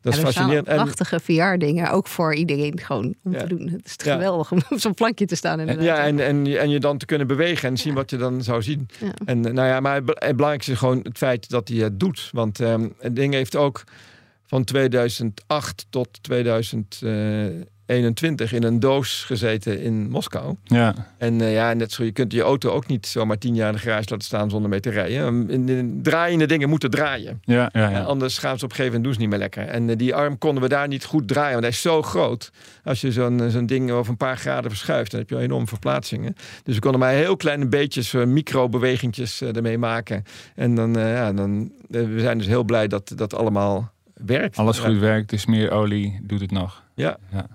[0.00, 0.64] dat is Ja, fascinerend.
[0.64, 3.38] Prachtige VR-dingen, ook voor iedereen gewoon om Ja.
[3.38, 3.68] te doen.
[3.68, 4.12] Het is Ja.
[4.12, 5.60] geweldig om op zo'n plankje te staan.
[5.60, 5.84] Inderdaad.
[5.84, 8.42] ja, en, en, je- en je dan te kunnen bewegen en zien wat je dan
[8.42, 8.88] zou zien.
[9.00, 9.12] Ja.
[9.24, 12.00] En nou ja, maar het be- het belangrijkste is gewoon het feit dat hij het
[12.00, 12.28] doet.
[12.32, 13.84] Want ehm, het ding heeft ook
[14.46, 17.10] van 2008 tot 2000, eh,
[17.86, 20.54] 21 in een doos gezeten in Moskou.
[20.64, 23.68] Ja, En eh, ja, net zo, je kunt je auto ook niet zomaar tien jaar
[23.68, 25.50] in de garage laten staan zonder mee te rijden.
[25.50, 27.40] In de draaiende dingen moeten draaien.
[27.44, 27.88] ja, ja.
[27.88, 28.02] Ja.
[28.02, 29.74] anders gaan ze op een gegeven moment doen ze niet meer lekker.
[29.74, 32.50] En eh, die arm konden we daar niet goed draaien, want hij is zo groot.
[32.84, 35.40] Als je zo'n eh, zo'n ding over een paar graden verschuift, dan heb je al
[35.40, 36.34] enorme verplaatsingen.
[36.62, 40.24] Dus we konden maar heel kleine beetjes, eh, microbewegingjes ermee maken.
[40.54, 44.56] En dan, ja, dan, we zijn dus heel blij dat dat allemaal werkt.
[44.56, 46.82] Alles goed werkt, dus meer olie doet het nog.
[46.94, 47.16] Ja.
[47.32, 47.46] Ja.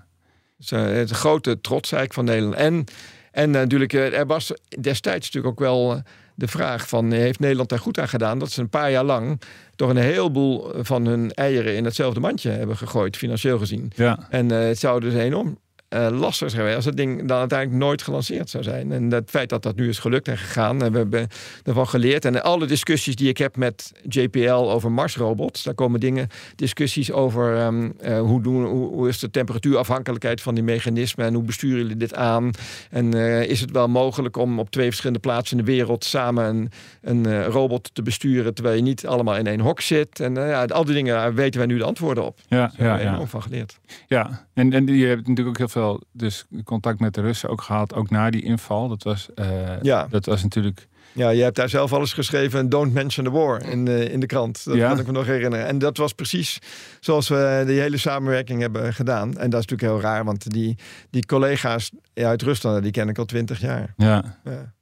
[0.70, 2.54] Eh, het een grote trots eigenlijk van Nederland.
[2.56, 2.84] En,
[3.30, 6.00] en natuurlijk, eh, er was destijds natuurlijk ook wel eh,
[6.34, 7.12] de vraag van...
[7.12, 9.40] eh, heeft Nederland daar goed aan gedaan dat ze een paar jaar lang...
[9.76, 13.92] toch een heleboel van hun eieren in hetzelfde mandje hebben gegooid, financieel gezien.
[13.94, 15.58] Ja, En eh, het zou dus enorm
[15.92, 18.92] eh, lastig zijn geweest als het ding dan uiteindelijk nooit gelanceerd zou zijn.
[18.92, 21.28] En het feit dat dat nu is gelukt en gegaan, en we hebben
[21.64, 22.24] ervan geleerd.
[22.24, 27.56] En alle discussies die ik heb met JPL over Marsrobots, daar komen dingen, discussies over
[27.56, 31.78] ehm, eh, hoe, doen, hoe, hoe is de temperatuurafhankelijkheid van die mechanismen en hoe besturen
[31.78, 32.50] jullie dit aan?
[32.90, 36.44] En eh, is het wel mogelijk om op twee verschillende plaatsen in de wereld samen
[36.44, 40.20] een, een robot te besturen terwijl je niet allemaal in één hok zit?
[40.20, 42.38] En ja, al die dingen daar weten wij nu de antwoorden op.
[42.48, 43.14] Daar ja, hebben ja.
[43.14, 43.26] we ja.
[43.26, 43.78] van geleerd.
[44.06, 45.81] Ja, en, en je hebt natuurlijk ook heel veel
[46.12, 48.88] dus contact met de Russen ook gehad, ook na die inval.
[48.88, 50.06] Dat was, eh, Ja.
[50.10, 50.88] dat was natuurlijk.
[51.14, 52.68] Ja, je hebt daar zelf alles geschreven.
[52.68, 54.64] Don't mention the war in, eh, in de krant.
[54.64, 54.88] Dat Ja.
[54.88, 55.66] kan ik me nog herinneren.
[55.66, 56.58] En dat was precies
[57.00, 59.28] zoals we die hele samenwerking hebben gedaan.
[59.38, 60.78] En dat is natuurlijk heel raar, want die,
[61.10, 63.94] die collega's uit Rusland, die ken ik al twintig jaar.
[63.96, 64.72] Ja, Ja.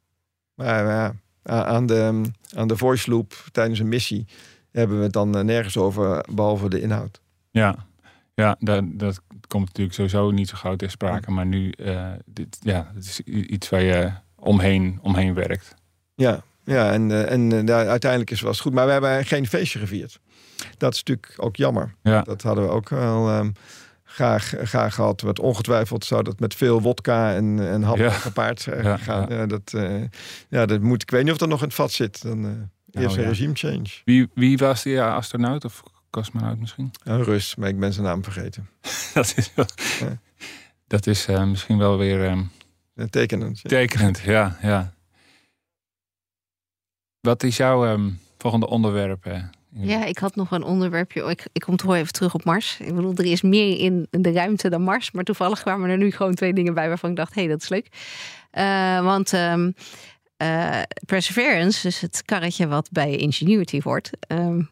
[0.55, 1.15] Maar ja,
[1.65, 2.21] aan de,
[2.57, 4.27] aan de voice loop tijdens een missie
[4.73, 7.21] hebben we het dan eh, nergens over, behalve de inhoud.
[7.51, 7.87] ja,
[8.41, 11.31] ja dat, dat komt natuurlijk sowieso niet zo gauw ter sprake.
[11.31, 15.75] Maar nu, eh, dit, ja, het is iets waar je omheen, omheen werkt.
[16.15, 18.73] Ja, ja en, eh, en eh, uiteindelijk is het wel eens goed.
[18.73, 20.21] Maar we hebben geen feestje gevierd.
[20.79, 21.95] Dat is natuurlijk ook jammer.
[22.03, 23.51] Ja, Dat hadden we ook wel ehm,
[24.05, 25.21] graag, graag gehad.
[25.21, 28.11] Wat ongetwijfeld zou dat met veel wodka en, en hap Ja.
[28.11, 29.49] gepaard Ja, gaan.
[29.49, 29.75] dat,
[30.49, 31.03] ja, dat moet.
[31.03, 32.23] Ik weet niet of dat nog in het vat zit.
[32.23, 32.51] Dan eh
[33.03, 33.29] eerst Oh, een ja.
[33.29, 33.89] regime change.
[34.05, 36.91] wie, wie was die ja, astronaut of cosmonaut misschien?
[37.05, 38.69] Een Rus, maar ik ben zijn naam vergeten.
[39.15, 39.67] dat is, wel,
[40.01, 40.19] Ja.
[40.87, 42.39] dat is eh, misschien wel weer eh,
[42.95, 43.61] Eh, Tekenend.
[43.63, 43.69] Ja.
[43.69, 44.19] tekenend.
[44.19, 44.93] Ja, ja.
[47.21, 49.27] Wat is jouw ehm, volgende onderwerp?
[49.27, 49.43] eh?
[49.73, 51.23] Ja, ik had nog een onderwerpje.
[51.31, 52.77] Ik, ik kom toch even terug op Mars.
[52.81, 55.11] Ik bedoel, er is meer in de ruimte dan Mars.
[55.11, 57.63] Maar toevallig kwamen er nu gewoon twee dingen bij waarvan ik dacht: hé, hey, dat
[57.63, 57.89] is leuk.
[58.51, 59.71] Eh, want ehm,
[60.37, 64.11] eh, Perseverance, dus het karretje wat bij Ingenuity hoort.
[64.21, 64.63] ehm,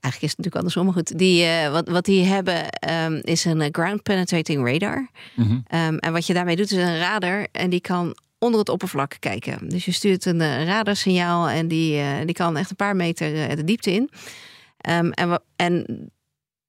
[0.00, 1.18] eigenlijk is het natuurlijk andersom, maar goed.
[1.18, 5.08] Die, eh, wat, wat die hebben ehm, is een eh, ground penetrating radar.
[5.34, 5.58] Mhm.
[5.66, 9.16] Ehm, en wat je daarmee doet is een radar en die kan onder het oppervlak
[9.18, 9.68] kijken.
[9.68, 13.64] Dus je stuurt een eh, radarsignaal en die, die kan echt een paar meter de
[13.64, 14.10] diepte in.
[14.78, 15.86] Ehm, en, en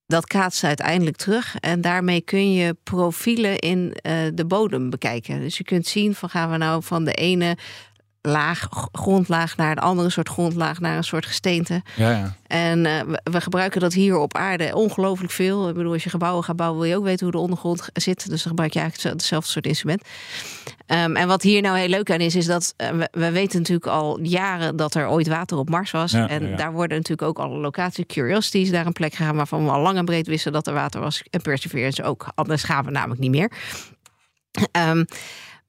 [0.06, 1.56] dat kaatst uiteindelijk terug.
[1.60, 3.98] En daarmee kun je profielen in
[4.34, 5.40] de bodem bekijken.
[5.40, 7.58] Dus je kunt zien van gaan we nou van de ene
[8.22, 11.82] laag, grondlaag naar een andere soort grondlaag, naar een soort gesteente.
[11.96, 12.36] Ja, ja.
[12.48, 15.70] En eh, we, gebruiken dat hier op aarde ongelooflijk veel.
[15.70, 18.30] Ik bedoel, als je gebouwen gaat bouwen, wil je ook weten hoe de ondergrond zit.
[18.30, 20.02] Dus dan gebruik je eigenlijk hetzelfde soort instrument.
[20.86, 23.60] Ehm, en wat hier nou heel leuk aan is, is dat eh, we, we weten
[23.60, 26.12] natuurlijk al jaren dat er ooit water op Mars was.
[26.12, 29.72] Ja, en daar worden natuurlijk ook alle locatie curiosities daar een plek gegaan waarvan we
[29.72, 31.24] al lang en breed wisten dat er water was.
[31.30, 32.28] En Perseverance ook.
[32.36, 33.52] Anders gaan we namelijk niet meer.
[34.72, 35.04] Ehm,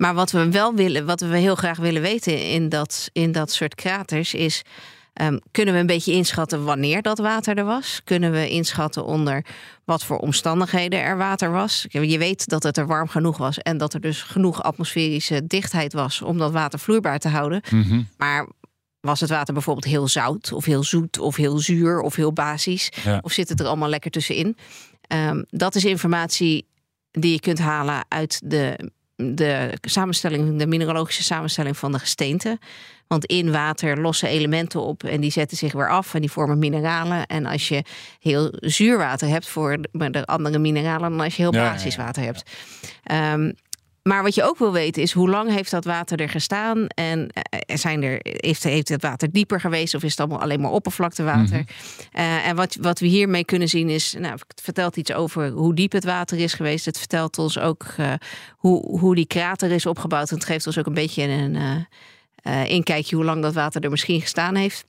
[0.01, 3.53] maar wat we wel willen, wat we heel graag willen weten in dat, in dat
[3.53, 4.63] soort kraters is.
[5.13, 8.01] ehm, kunnen we een beetje inschatten wanneer dat water er was?
[8.05, 9.45] Kunnen we inschatten onder
[9.85, 11.87] wat voor omstandigheden er water was?
[11.89, 15.93] Je weet dat het er warm genoeg was en dat er dus genoeg atmosferische dichtheid
[15.93, 17.63] was om dat water vloeibaar te houden.
[17.71, 18.03] Mhm.
[18.17, 18.47] Maar
[19.01, 22.89] was het water bijvoorbeeld heel zout of heel zoet of heel zuur of heel basisch?
[23.05, 23.19] Ja.
[23.23, 24.57] Of zit het er allemaal lekker tussenin?
[25.01, 26.67] Ehm, dat is informatie
[27.11, 28.91] die je kunt halen uit de,
[29.35, 32.59] de samenstelling, de mineralogische samenstelling van de gesteente.
[33.07, 36.59] Want in water lossen elementen op en die zetten zich weer af en die vormen
[36.59, 37.27] mineralen.
[37.27, 37.85] En als je
[38.21, 41.73] heel zuur water hebt voor de, de andere mineralen dan als je heel Ja, ja,
[41.73, 42.05] basis ja.
[42.05, 42.43] water hebt.
[43.03, 43.53] Ehm,
[44.03, 46.87] maar wat je ook wil weten is hoe lang heeft dat water er gestaan?
[46.87, 50.61] En eh, zijn er, heeft, heeft het water dieper geweest of is het allemaal alleen
[50.61, 51.59] maar oppervlaktewater?
[51.59, 51.65] Mhm.
[52.13, 55.75] Eh, en wat, wat we hiermee kunnen zien is, nou, het vertelt iets over hoe
[55.75, 56.85] diep het water is geweest.
[56.85, 58.13] Het vertelt ons ook eh,
[58.57, 60.31] hoe, hoe die krater is opgebouwd.
[60.31, 63.83] En het geeft ons ook een beetje een eh, eh, inkijkje hoe lang dat water
[63.83, 64.85] er misschien gestaan heeft.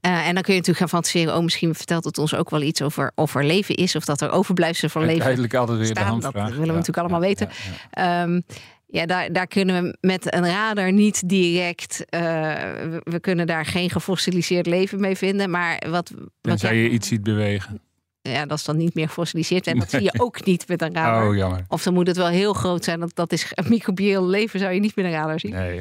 [0.00, 2.62] Eh, en dan kun je natuurlijk gaan fantaseren, oh, misschien vertelt het ons ook wel
[2.62, 5.94] iets over of er leven is, of dat er overblijfselen van leven Uiteindelijk altijd weer
[5.94, 6.20] de.
[6.20, 7.48] Dat willen we Ja, natuurlijk allemaal ja, weten.
[7.90, 8.22] ja.
[8.22, 8.40] Ehm,
[8.86, 12.04] ja, daar, daar kunnen we met een radar niet direct.
[12.08, 15.50] eh, we, we kunnen daar geen gefossiliseerd leven mee vinden.
[15.50, 16.12] Maar wat.
[16.40, 17.80] Tenzij ja, je iets ziet bewegen.
[18.22, 19.66] ja, dat is dan niet meer gefossiliseerd.
[19.66, 21.28] En dat zie je ook niet met een radar.
[21.28, 21.64] Oh, jammer.
[21.68, 23.00] Of dan moet het wel heel groot zijn.
[23.00, 25.52] Dat, dat is microbieel leven zou je niet met een radar zien.
[25.52, 25.80] Nee.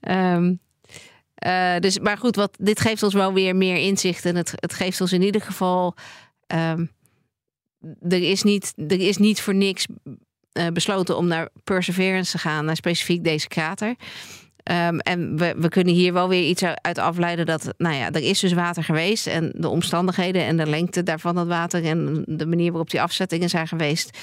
[0.00, 0.54] Ehm,
[1.38, 4.24] eh, dus, maar goed, wat, dit geeft ons wel weer meer inzicht.
[4.24, 5.94] En het, het geeft ons in ieder geval.
[6.46, 6.86] ehm,
[8.08, 9.86] er, is niet, er is niet voor niks
[10.52, 13.94] eh, besloten om naar Perseverance te gaan, naar specifiek deze krater.
[14.62, 18.22] Ehm, en we, we kunnen hier wel weer iets uit afleiden dat, nou ja, er
[18.22, 19.26] is dus water geweest.
[19.26, 23.48] En de omstandigheden en de lengte daarvan dat water en de manier waarop die afzettingen
[23.48, 24.18] zijn geweest,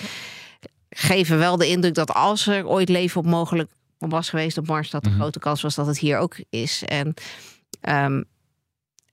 [0.90, 4.90] geven wel de indruk dat als er ooit leven op mogelijk was geweest op Mars,
[4.90, 5.20] dat de Mhm.
[5.20, 6.84] grote kans was dat het hier ook is.
[6.86, 7.14] En
[7.82, 8.22] ehm,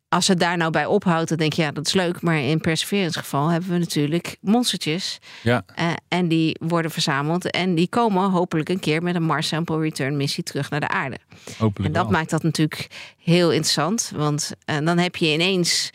[0.09, 2.21] als het daar nou bij ophoudt, dan denk je, ja, dat is leuk.
[2.23, 5.19] Maar in Perseverance geval hebben we natuurlijk monstertjes.
[5.43, 7.51] Ja, eh, en die worden verzameld.
[7.51, 10.89] En die komen hopelijk een keer met een Mars Sample Return missie terug naar de
[10.89, 11.19] aarde.
[11.59, 12.13] hopelijk En dat wel.
[12.19, 12.87] maakt dat natuurlijk
[13.19, 14.13] heel interessant.
[14.15, 15.91] Want eh, dan heb je ineens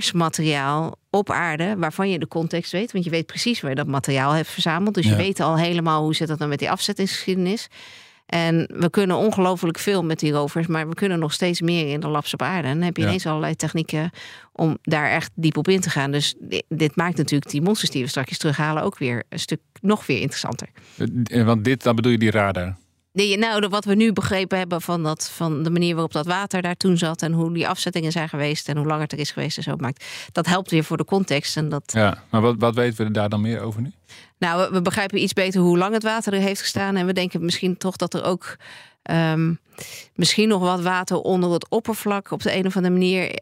[0.00, 2.92] Marsmateriaal op aarde, waarvan je de context weet.
[2.92, 4.94] Want je weet precies waar je dat materiaal hebt verzameld.
[4.94, 7.68] Dus je weet al helemaal hoe zit dat dan met die afzettingsgeschiedenis.
[8.26, 12.00] En we kunnen ongelooflijk veel met die rovers, maar we kunnen nog steeds meer in
[12.00, 12.68] de labs op aarde.
[12.68, 13.08] En dan heb je Ja.
[13.08, 14.10] ineens allerlei technieken
[14.52, 16.10] om daar echt diep op in te gaan.
[16.10, 19.60] Dus di- dit maakt natuurlijk die monsters die we straks terughalen ook weer een stuk
[19.80, 20.68] nog weer interessanter.
[21.24, 22.76] Eh, Want dit, dan bedoel je die radar.
[23.16, 26.62] Nee, nou, wat we nu begrepen hebben van, dat, van de manier waarop dat water
[26.62, 29.30] daar toen zat en hoe die afzettingen zijn geweest en hoe lang het er is
[29.30, 30.04] geweest en zo maakt.
[30.32, 31.56] Dat helpt weer voor de context.
[31.56, 33.92] En dat, Ja, maar wat, wat weten we daar dan meer over nu?
[34.38, 36.96] nou, we, we begrijpen iets beter hoe lang het water er heeft gestaan.
[36.96, 38.56] En we denken misschien toch dat er ook
[39.02, 39.54] ehm,
[40.14, 43.36] misschien nog wat water onder het oppervlak op de een of andere manier eh,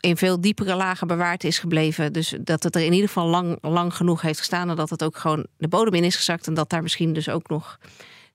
[0.00, 2.12] in veel diepere lagen bewaard is gebleven.
[2.12, 5.04] Dus dat het er in ieder geval lang, lang genoeg heeft gestaan en dat het
[5.04, 6.46] ook gewoon de bodem in is gezakt.
[6.46, 7.78] En dat daar misschien dus ook nog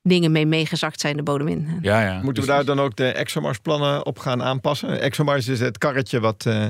[0.01, 1.77] dingen mee meegezakt zijn de bodem in.
[1.81, 2.13] Ja, ja.
[2.13, 5.01] Moeten we Dus- daar dan ook de ExoMars-plannen op gaan aanpassen?
[5.01, 6.65] ExoMars is het karretje wat eh,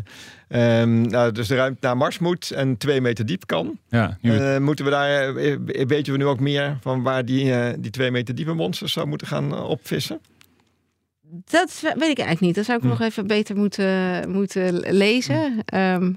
[0.82, 3.78] ehm, nou, dus de ruimte naar Mars moet en twee meter diep kan.
[3.89, 7.54] Ja, nu, Eh, moeten we daar, eh, weten we nu ook meer van waar die,
[7.54, 10.20] eh, die twee meter diepe monsters zou moeten gaan opvissen?
[11.50, 12.56] Dat weet ik eigenlijk niet.
[12.56, 12.89] Dat zou ik Hm.
[12.89, 15.62] nog even beter moeten, moeten lezen.
[15.65, 16.12] Ehm,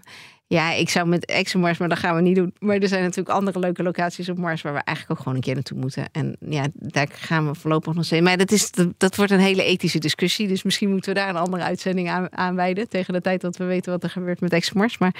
[0.53, 2.55] ja, ik zou met ExoMars, maar dat gaan we niet doen.
[2.59, 5.45] Maar er zijn natuurlijk andere leuke locaties op Mars waar we eigenlijk ook gewoon een
[5.45, 6.09] keer naartoe moeten.
[6.13, 8.23] En ja, daar gaan we voorlopig nog steeds.
[8.23, 10.49] Maar dat, is, dat, wordt een hele ethische discussie.
[10.49, 12.89] Dus misschien moeten we daar een andere uitzending aan, aan wijden.
[12.89, 14.99] Tegen de tijd dat we weten wat er gebeurt met ExoMars.
[14.99, 15.15] Maar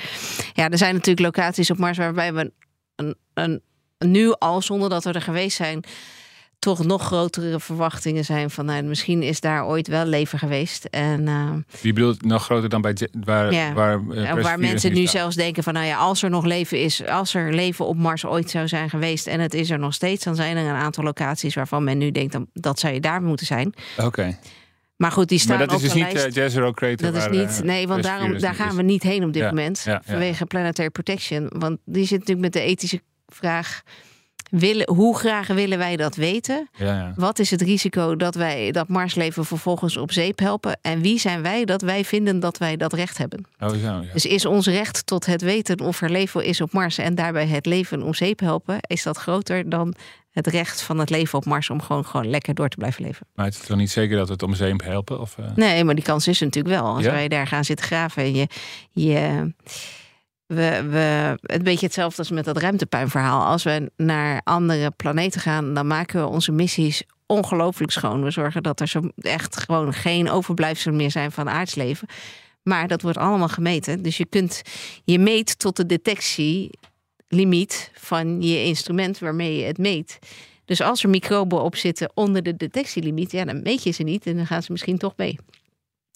[0.53, 2.53] ja, er zijn natuurlijk locaties op Mars waarbij we
[2.97, 3.63] een, een,
[3.99, 5.85] nu al, zonder dat we er geweest zijn
[6.63, 10.85] toch nog grotere verwachtingen zijn van nou, misschien is daar ooit wel leven geweest.
[10.85, 13.73] En uh, die bedoelt nog groter dan bij waar, Ja.
[13.73, 15.11] waar, uh, waar mensen nu staat.
[15.21, 18.25] zelfs denken van nou ja, als er nog leven is, als er leven op Mars
[18.25, 21.05] ooit zou zijn geweest en het is er nog steeds, dan zijn er een aantal
[21.05, 23.75] locaties waarvan men nu denkt dan, dat zou je daar moeten zijn.
[23.99, 24.39] Oké,
[24.97, 26.37] Maar goed, die staan maar dat is op dus de niet lijst.
[26.37, 27.07] uh, Jezero Crater.
[27.13, 28.75] Dat is waar, niet, uh, nee, want daarom, daar gaan is.
[28.75, 29.83] we niet heen op dit Ja, moment.
[29.85, 30.03] ja, ja.
[30.05, 31.51] vanwege planetary protection.
[31.59, 33.83] Want die zit natuurlijk met de ethische vraag.
[34.53, 36.69] Willen, hoe graag willen wij dat weten?
[36.73, 37.13] Ja, ja.
[37.17, 40.79] Wat is het risico dat wij dat Marsleven vervolgens op zeep helpen?
[40.83, 43.45] En wie zijn wij dat wij vinden dat wij dat recht hebben?
[43.61, 44.03] Oh, zo, ja.
[44.13, 47.47] Dus is ons recht tot het weten of er leven is op Mars en daarbij
[47.47, 49.95] het leven om zeep helpen, is dat groter dan
[50.31, 53.27] het recht van het leven op Mars om gewoon, gewoon lekker door te blijven leven?
[53.35, 55.21] Maar het is toch niet zeker dat we het om zeep helpen?
[55.21, 55.47] Of, uh...
[55.55, 56.95] Nee, maar die kans is er natuurlijk wel.
[56.95, 58.47] Als wij daar gaan zitten graven en je.
[58.93, 59.53] je
[60.55, 63.45] we, we, het beetje hetzelfde als met dat ruimtepuinverhaal.
[63.45, 68.23] Als we naar andere planeten gaan, dan maken we onze missies ongelooflijk schoon.
[68.23, 72.09] We zorgen dat er zo echt gewoon geen overblijfselen meer zijn van aardsleven.
[72.63, 74.03] Maar dat wordt allemaal gemeten.
[74.03, 74.63] Dus je kunt,
[75.05, 80.19] je meet tot de detectielimiet van je instrument waarmee je het meet.
[80.65, 84.27] Dus als er microben op zitten onder de detectielimiet, ja, dan meet je ze niet
[84.27, 85.39] en dan gaan ze misschien toch mee.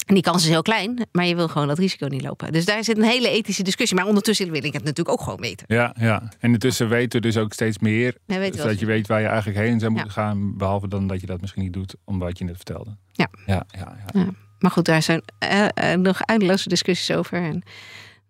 [0.07, 2.53] En die kans is heel klein, maar je wil gewoon dat risico niet lopen.
[2.53, 3.97] Dus daar zit een hele ethische discussie.
[3.97, 5.67] Maar ondertussen wil ik het natuurlijk ook gewoon meten.
[5.69, 6.23] Ja, ja.
[6.39, 8.17] En intussen weten we dus ook steeds meer.
[8.27, 10.23] Nee, weet je weet waar je eigenlijk heen zou moeten Ja.
[10.23, 10.57] gaan.
[10.57, 12.97] Behalve dan dat je dat misschien niet doet, om wat je net vertelde.
[13.13, 13.29] Ja.
[13.47, 14.21] Ja, ja, ja.
[14.21, 14.27] Ja.
[14.59, 17.43] Maar goed, daar zijn eh, eh, nog eindeloze discussies over.
[17.43, 17.63] En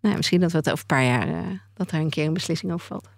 [0.00, 1.38] nou, misschien dat we het over een paar jaar, eh,
[1.74, 3.08] dat er een keer een beslissing over valt.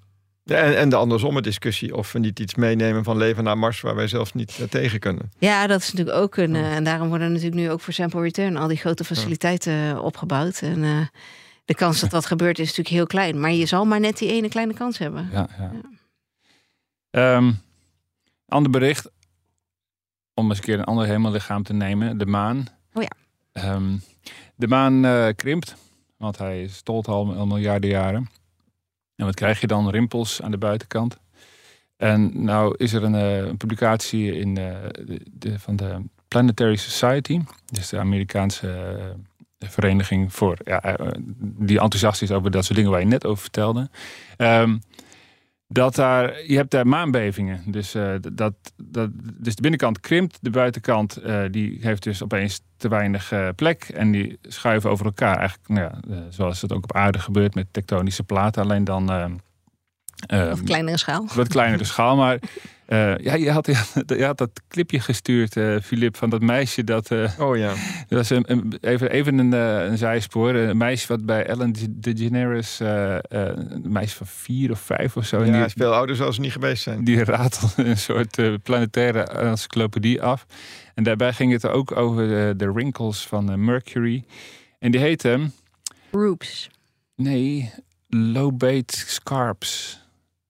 [0.48, 3.80] Ja, en, en de andersomme discussie of we niet iets meenemen van leven naar Mars
[3.80, 5.32] waar wij zelf niet eh, tegen kunnen.
[5.38, 6.54] Ja, dat is natuurlijk ook een.
[6.54, 10.04] eh, en daarom worden natuurlijk nu ook voor Sample Return al die grote faciliteiten eh,
[10.04, 10.61] opgebouwd.
[10.62, 11.06] En eh,
[11.64, 13.40] de kans dat dat gebeurt is natuurlijk heel klein.
[13.40, 15.28] Maar je zal maar net die ene kleine kans hebben.
[15.32, 15.70] ja, ja.
[17.11, 17.52] Ehm,
[18.46, 19.11] ander bericht.
[20.34, 22.18] Om eens een keer een ander hemellichaam te nemen.
[22.18, 22.66] De maan.
[22.92, 23.11] Oh ja.
[23.52, 23.96] Ehm,
[24.56, 25.74] de maan krimpt.
[26.16, 28.28] Want hij stolt al, al miljarden jaren.
[29.18, 29.90] En wat krijg je dan?
[29.90, 31.18] Rimpels aan de buitenkant.
[31.96, 34.76] En nou is er een, eh, publicatie in, eh,
[35.33, 37.40] de, van de Planetary Society.
[37.72, 38.96] Dus de Amerikaanse
[39.59, 41.09] vereniging voor ja, eh,
[41.40, 43.90] die enthousiast is over dat soort dingen waar je net over vertelde.
[44.37, 44.76] Ehm,
[45.68, 47.62] dat daar, je hebt daar maanbevingen.
[47.66, 52.61] Dus, eh, dat, dat, dus de binnenkant krimpt, de buitenkant eh, die heeft dus opeens
[52.76, 53.82] te weinig eh, plek.
[53.84, 55.36] En die schuiven over elkaar.
[55.38, 58.62] Eigenlijk nou ja, zoals het ook op aarde gebeurt met tektonische platen.
[58.62, 59.24] Alleen dan eh,
[60.26, 61.26] eh, Of kleinere schaal.
[61.34, 62.16] wat kleinere schaal.
[62.16, 62.38] Maar
[62.89, 63.66] eh, ja, je, had,
[64.07, 67.11] je had dat clipje gestuurd, eh Filip, van dat meisje dat...
[67.11, 67.68] eh, Oh ja.
[68.09, 70.55] dat was een, een- even, even een, eh, een zijspoor.
[70.55, 73.20] Een meisje wat bij Ellen DeGeneres, eh eh,
[73.55, 75.41] een meisje van vier of vijf of zo.
[75.41, 77.05] en ja die, veel ouder zou ze niet geweest zijn.
[77.05, 80.47] die ratelde een soort eh, planetaire encyclopedie af.
[80.95, 84.24] En daarbij ging het ook over de, de wrinkles van eh, Mercury.
[84.78, 85.51] En die heette,
[86.11, 86.70] Roops.
[87.16, 87.70] nee,
[88.09, 90.01] lobate scarps.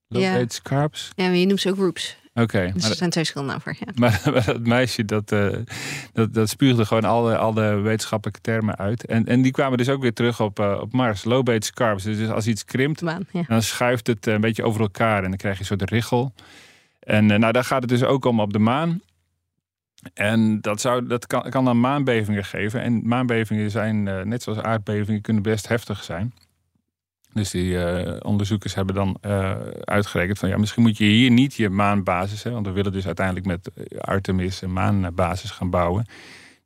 [0.08, 0.44] Lobate Ja.
[0.48, 1.10] scarps?
[1.16, 2.16] Ja, maar je noemt ze ook roops.
[2.40, 3.60] Oké, Dus er zijn twee verschillende.
[3.64, 3.92] Ja.
[4.00, 5.48] Maar, maar dat meisje, dat, eh,
[6.12, 9.06] dat, dat spuugde gewoon alle, alle wetenschappelijke termen uit.
[9.06, 11.24] En, en die kwamen dus ook weer terug op, eh, op Mars.
[11.24, 12.02] Lobate scarps.
[12.02, 13.00] Dus als iets krimpt.
[13.00, 13.42] Ja.
[13.46, 15.22] dan schuift het eh, een beetje over elkaar.
[15.22, 16.32] En dan krijg je een soort richel.
[17.00, 19.00] En nou, daar gaat het dus ook om op de maan.
[20.14, 22.80] En dat, zou, dat kan, kan dan maanbevingen geven.
[22.80, 26.32] En maanbevingen zijn, net zoals aardbevingen, kunnen best heftig zijn.
[27.32, 31.54] Dus die eh, onderzoekers hebben dan eh, uitgerekend van ja, misschien moet je hier niet
[31.54, 36.06] je maanbasis, hè, want we willen dus uiteindelijk met eh, Artemis een maanbasis gaan bouwen.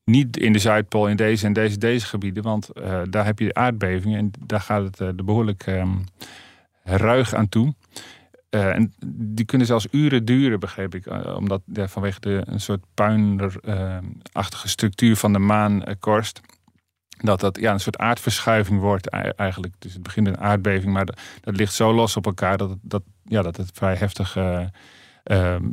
[0.05, 2.69] Niet in de Zuidpool, in deze en deze, deze gebieden, want
[3.11, 5.89] daar heb je aardbevingen en daar gaat het er behoorlijk ehm,
[6.85, 7.75] ruig aan toe.
[8.53, 11.07] En die kunnen zelfs uren duren, begreep ik.
[11.37, 16.41] omdat vanwege de, een soort puinachtige structuur van de maan eh, korst.
[17.23, 19.75] Dat dat ja, een soort aardverschuiving wordt ei- eigenlijk.
[19.79, 22.79] Dus het begint een aardbeving, maar dat, dat ligt zo los op elkaar dat het,
[22.83, 24.66] dat, ja, dat het vrij heftig eh,
[25.23, 25.64] ehm,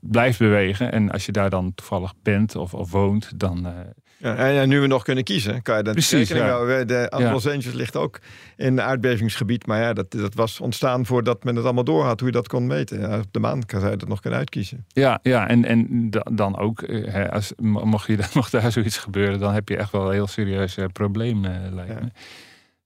[0.00, 0.92] blijft bewegen.
[0.92, 3.66] En als je daar dan toevallig bent of, of woont, dan.
[3.66, 3.72] eh,
[4.20, 6.84] Ja, en, nu we nog kunnen kiezen, kan je dat Precies, ja.
[6.84, 7.32] De, Ja.
[7.32, 8.18] Los Angeles ligt ook
[8.56, 9.66] in een aardbevingsgebied.
[9.66, 12.66] Maar ja, dat, dat was ontstaan voordat men het allemaal doorhad, hoe je dat kon
[12.66, 13.00] meten.
[13.00, 14.84] Ja, op de maan kan je dat nog kunnen uitkiezen.
[14.88, 18.72] Ja, ja en, en da- dan ook, eh, hè, als, mo- mocht, je, mocht daar
[18.72, 21.40] zoiets gebeuren, dan heb je echt wel een heel serieus eh, probleem,
[21.72, 22.08] lijkt me.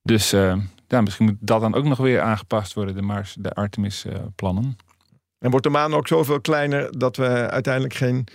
[0.02, 0.30] Dus
[0.88, 4.76] ja, misschien moet dat dan ook nog weer aangepast worden, de Mars, de Artemis-plannen.
[5.38, 8.26] En wordt de maan ook zoveel kleiner dat we uiteindelijk geen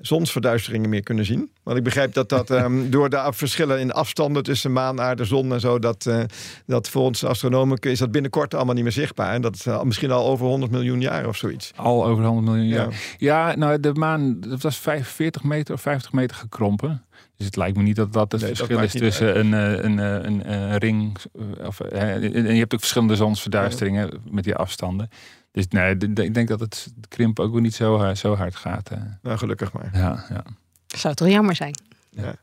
[0.00, 1.50] zonsverduisteringen meer kunnen zien?
[1.62, 5.52] Want ik begrijp dat dat ehm, door de verschillen in afstanden tussen maan, aarde, zon
[5.52, 6.20] en zo, dat, eh,
[6.66, 9.32] dat voor ons astronomen is dat binnenkort allemaal niet meer zichtbaar.
[9.34, 11.72] En dat is al- misschien al over 100 miljoen jaar of zoiets.
[11.76, 12.76] Al over 100 miljoen Ja.
[12.76, 12.94] jaar.
[13.18, 17.02] Ja, nou, de maan dat was 45 meter of 50 meter gekrompen.
[17.36, 19.98] Dus het lijkt me niet dat dat het Nee, verschil is tussen een, eh, een,
[19.98, 21.16] eh, een, een ring.
[21.66, 25.10] Of, en je hebt ook verschillende zonsverduisteringen met die afstanden.
[25.50, 28.90] Dus nee, ik denk dat het krimp ook niet zo, eh, zo hard gaat.
[28.90, 28.98] eh.
[29.22, 29.90] Nou, gelukkig maar.
[29.92, 30.42] Ja, ja.
[30.86, 31.74] Zou toch jammer zijn?
[32.10, 32.34] Ja.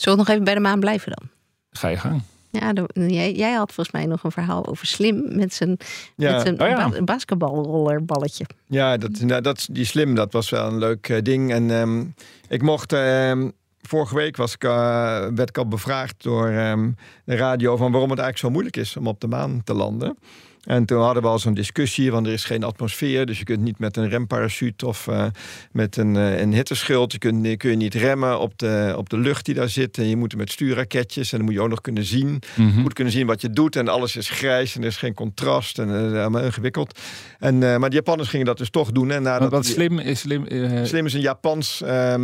[0.00, 1.28] Zullen we nog even bij de maan blijven dan?
[1.70, 2.22] Ga je gang.
[2.50, 5.76] Ja, de- jij, jij had volgens mij nog een verhaal over Slim met zijn,
[6.16, 6.32] Ja.
[6.32, 6.88] met zijn Oh ja.
[6.88, 8.46] ba- basketbalrollerballetje.
[8.66, 11.52] Ja, dat, nou, dat, die slim, dat was wel een leuk eh, ding.
[11.52, 12.04] En ehm,
[12.48, 12.92] ik mocht...
[12.92, 13.48] ehm,
[13.80, 14.70] vorige week was ik, eh,
[15.34, 16.90] werd ik al bevraagd door ehm,
[17.24, 17.76] de radio...
[17.76, 20.18] van waarom het eigenlijk zo moeilijk is om op de maan te landen.
[20.62, 23.26] En toen hadden we al zo'n discussie, want er is geen atmosfeer.
[23.26, 25.26] Dus je kunt niet met een remparachute of eh,
[25.72, 27.12] met een, eh, een hitteschild...
[27.12, 29.98] Je kunt, kun je niet remmen op de, op de lucht die daar zit.
[29.98, 32.82] En je moet er met stuurraketjes en dan moet je ook nog kunnen zien Mhm.
[32.82, 33.76] goed kunnen zien wat je doet.
[33.76, 35.78] En alles is grijs en er is geen contrast.
[35.78, 36.98] En uh, allemaal ingewikkeld.
[37.38, 39.10] En, eh, maar de Japanners gingen dat dus toch doen.
[39.10, 40.46] En nadat Wat, slim is slim.
[40.46, 42.14] eh, Slim is een Japans eh,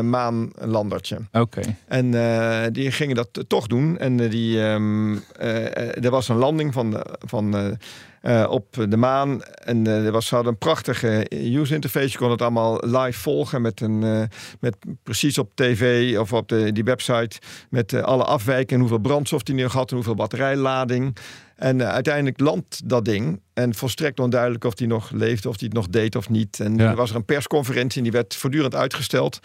[0.00, 1.18] maanlandertje.
[1.32, 1.60] Oké.
[1.88, 3.98] En eh, die gingen dat toch doen.
[3.98, 7.73] En eh, die, ehm, eh, eh, er was een landing van, de- van,
[8.20, 9.42] eh, eh, op de maan.
[9.42, 12.10] En er was, ze hadden een prachtige user interface.
[12.10, 14.28] Je kon het allemaal live volgen met, een,
[14.60, 17.38] met precies op tv of op de, die website.
[17.70, 21.16] Met alle afwijken en hoeveel brandstof die nu had en hoeveel batterijlading.
[21.56, 23.40] En uiteindelijk landt dat ding.
[23.54, 26.60] En volstrekt onduidelijk of die nog leefde, of die het nog deed of niet.
[26.60, 26.90] En Ja.
[26.90, 29.38] er was er een persconferentie en die werd voortdurend uitgesteld.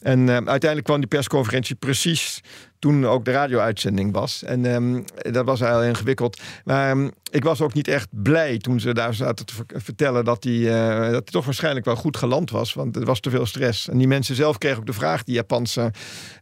[0.00, 2.40] En uiteindelijk kwam die persconferentie precies
[2.84, 4.42] toen ook de radio-uitzending was.
[4.42, 6.40] En ehm, dat was heel ingewikkeld.
[6.64, 10.24] Maar ehm, ik was ook niet echt blij toen ze daar zaten te ver- vertellen
[10.24, 12.74] dat die, eh, dat hij toch waarschijnlijk wel goed geland was.
[12.74, 13.88] Want er was te veel stress.
[13.88, 15.90] En die mensen zelf kregen ook de vraag, die Japanse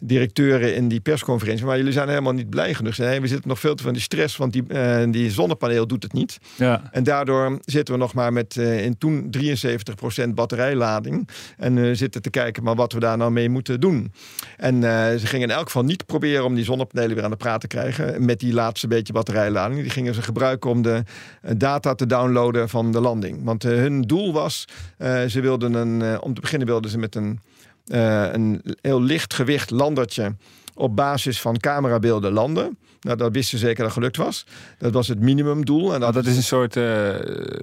[0.05, 1.67] directeuren in die persconferentie.
[1.67, 2.95] Maar jullie zijn helemaal niet blij genoeg.
[2.95, 5.11] Ze zeiden, "Nee, we zitten nog veel te veel in die stress, want die, eh,
[5.11, 6.39] die zonnepaneel doet het niet.
[6.57, 6.83] Ja.
[6.93, 11.29] En daardoor zitten we nog maar met eh, in toen 73% batterijlading.
[11.57, 14.13] En zitten te kijken maar wat we daar nou mee moeten doen.
[14.57, 14.83] En
[15.21, 17.67] ze gingen in elk geval niet proberen om die zonnepanelen weer aan de praat te
[17.67, 18.25] krijgen.
[18.25, 19.81] Met die laatste beetje batterijlading.
[19.81, 21.03] Die gingen ze gebruiken om de
[21.43, 23.45] eh, data te downloaden van de landing.
[23.45, 24.65] Want eh, hun doel was,
[24.99, 27.41] eh, ze wilden een, om te beginnen wilden ze met een
[27.87, 30.37] een heel licht gewicht landertje
[30.75, 32.79] op basis van camerabeelden landen.
[33.03, 34.47] Nou, dat wisten ze zeker dat gelukt was.
[34.79, 35.95] Dat was het minimumdoel.
[35.95, 36.85] En dat, dat is een soort, uh,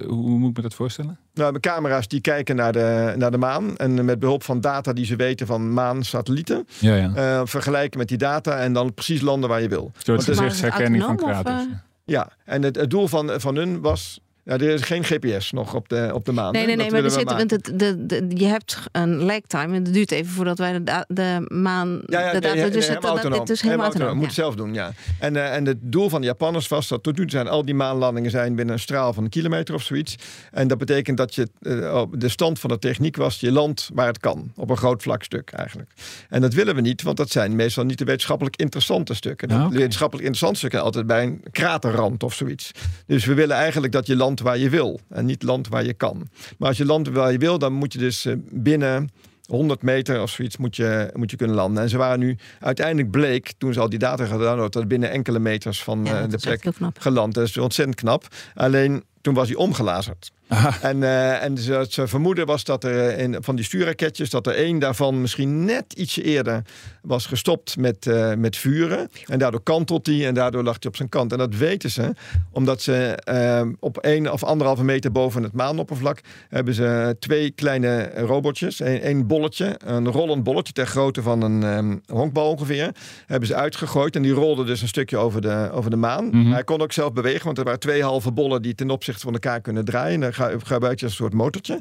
[0.06, 1.18] hoe moet ik me dat voorstellen?
[1.34, 3.76] Nou, de camera's die kijken naar de, naar de maan.
[3.76, 6.66] En met behulp van data die ze weten van maansatellieten.
[6.78, 7.12] Ja, ja.
[7.16, 9.92] Uh, vergelijken met die data en dan precies landen waar je wil.
[9.94, 11.66] Een soort gezichtsherkenning van kraters.
[12.04, 15.74] Ja, en het, het doel van, van hun was ja, er is geen GPS nog
[15.74, 16.52] op de, op de maan.
[16.52, 19.76] Nee, nee, nee, maar er zit, want het, de, de, je hebt een lag time
[19.76, 22.02] en het duurt even voordat wij de, de maan.
[22.06, 23.40] Ja, ja, de data, nee, dus nee, het, autonoom.
[23.40, 24.16] het is helemaal autonoom.
[24.16, 24.92] Moet het zelf doen, ja.
[25.18, 27.64] En, uh, en het doel van de Japanners was dat tot nu toe zijn al
[27.64, 30.14] die maanlandingen zijn binnen een straal van een kilometer of zoiets.
[30.50, 34.06] En dat betekent dat je uh, de stand van de techniek was, je land waar
[34.06, 34.52] het kan.
[34.56, 35.90] Op een groot vlak stuk eigenlijk.
[36.28, 39.48] En dat willen we niet, want dat zijn meestal niet de wetenschappelijk interessante stukken.
[39.48, 39.68] De okay.
[39.68, 42.70] wetenschappelijk interessante stukken altijd bij een kraterrand of zoiets.
[43.06, 45.94] Dus we willen eigenlijk dat je land waar je wil en niet land waar je
[45.94, 46.28] kan.
[46.58, 49.08] Maar als je land waar je wil, dan moet je dus binnen
[49.50, 51.82] 100 meter of zoiets moet je, moet je kunnen landen.
[51.82, 55.10] En ze waren nu uiteindelijk bleek, toen ze al die data gedaan hadden, dat binnen
[55.10, 56.64] enkele meters van ja, uh, de plek
[56.98, 57.34] geland.
[57.34, 58.26] Dat is ontzettend knap.
[58.54, 60.32] Alleen toen was hij omgelazerd.
[60.50, 60.88] Aha.
[60.88, 64.54] En, uh, en ze, ze vermoeden was dat er in, van die stuurraketjes, dat er
[64.54, 66.62] één daarvan misschien net ietsje eerder
[67.02, 69.10] was gestopt met, uh, met vuren.
[69.26, 71.32] En daardoor kantelt hij en daardoor lag hij op zijn kant.
[71.32, 72.14] En dat weten ze,
[72.52, 78.10] omdat ze uh, op één of anderhalve meter boven het maanoppervlak hebben ze twee kleine
[78.14, 78.80] robotjes.
[78.80, 82.90] Eén bolletje, een rollend bolletje ter grootte van een um, honkbal ongeveer.
[83.26, 86.26] Hebben ze uitgegooid en die rolde dus een stukje over de, over de maan.
[86.26, 86.52] Mhm.
[86.52, 89.32] Hij kon ook zelf bewegen, want er waren twee halve bollen die ten opzichte van
[89.32, 90.22] elkaar kunnen draaien.
[90.48, 91.80] Dan gebruik je een soort motortje.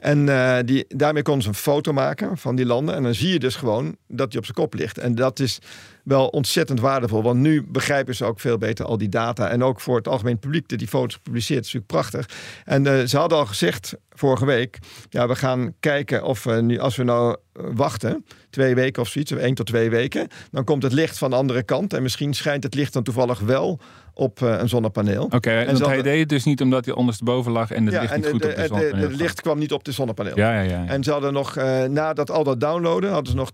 [0.00, 2.94] En uh, die, daarmee konden ze een foto maken van die landen.
[2.94, 4.98] En dan zie je dus gewoon dat die op zijn kop ligt.
[4.98, 5.58] En dat is
[6.04, 7.22] wel ontzettend waardevol.
[7.22, 9.48] Want nu begrijpen ze ook veel beter al die data.
[9.48, 11.64] En ook voor het algemeen publiek dat die foto's publiceert.
[11.64, 12.36] is natuurlijk prachtig.
[12.64, 14.78] En uh, ze hadden al gezegd vorige week...
[15.10, 18.24] ja, we gaan kijken of we nu, als we nou wachten...
[18.50, 20.28] twee weken of zoiets, of één tot twee weken...
[20.50, 21.92] dan komt het licht van de andere kant.
[21.92, 23.80] En misschien schijnt het licht dan toevallig wel
[24.14, 25.24] op uh, een zonnepaneel.
[25.24, 28.00] Oké, okay, en hij deed het dus niet omdat hij ondersteboven lag en het ja,
[28.00, 30.36] licht en niet goed de, op de zonnepaneel Het licht kwam niet op de zonnepaneel.
[30.36, 30.86] Ja, ja, ja, ja.
[30.86, 33.50] En ze hadden nog, uh, nadat al dat downloaden, hadden ze nog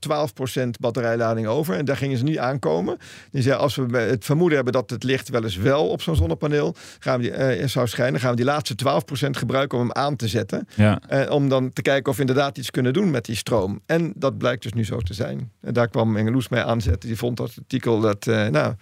[0.66, 1.74] 12% batterijlading over.
[1.74, 2.96] En daar gingen ze niet aankomen.
[3.30, 6.16] Die zei, als we het vermoeden hebben dat het licht wel eens wel op zo'n
[6.16, 9.92] zonnepaneel gaan we die, uh, zou schijnen, gaan we die laatste 12% gebruiken om hem
[9.92, 10.68] aan te zetten.
[10.74, 11.00] Ja.
[11.28, 13.80] om dan te kijken of we inderdaad iets kunnen doen met die stroom.
[13.86, 15.50] En dat blijkt dus nu zo te zijn.
[15.60, 17.08] En daar kwam Engeloes mee aanzetten.
[17.08, 18.74] Die vond dat artikel dat, nou...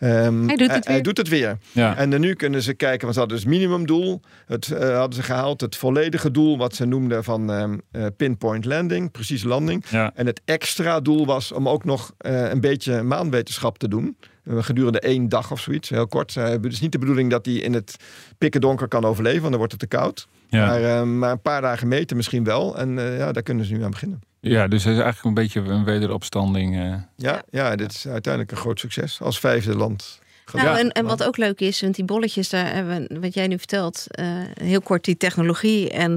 [0.00, 0.94] Um, hij doet het weer.
[0.94, 1.58] Hij doet het weer.
[1.72, 1.96] Ja.
[1.96, 4.20] En nu kunnen ze kijken, want ze hadden dus minimumdoel.
[4.46, 9.10] Het uh, hadden ze gehaald, het volledige doel, wat ze noemden van uh, pinpoint landing,
[9.10, 9.84] precies landing.
[9.88, 10.12] Ja.
[10.14, 14.16] En het extra doel was om ook nog uh, een beetje maanwetenschap te doen.
[14.46, 16.34] Gedurende één dag of zoiets, heel kort.
[16.34, 17.96] Het is niet de bedoeling dat hij in het
[18.38, 20.28] pikken donker kan overleven, want dan wordt het te koud.
[20.48, 20.66] Ja.
[20.66, 22.78] Maar, maar, een paar dagen meten misschien wel.
[22.78, 24.20] En ja, daar kunnen ze nu aan beginnen.
[24.40, 26.76] Ja, dus het is eigenlijk een beetje een wederopstanding.
[26.76, 26.94] Uh...
[27.16, 30.20] Ja, ja, dit is uiteindelijk een groot succes als vijfde land.
[30.52, 33.46] Nou, ja, en, en, wat ook leuk is, want die bolletjes, daar hebben wat jij
[33.46, 36.12] nu vertelt, uh, heel kort die technologie en,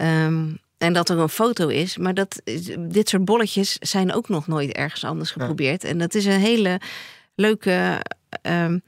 [0.00, 1.96] um, en dat er een foto is.
[1.96, 2.42] Maar dat,
[2.78, 5.82] dit soort bolletjes zijn ook nog nooit ergens anders geprobeerd.
[5.82, 5.88] Ja.
[5.88, 6.80] En dat is een hele
[7.34, 8.00] leuke,
[8.42, 8.82] um,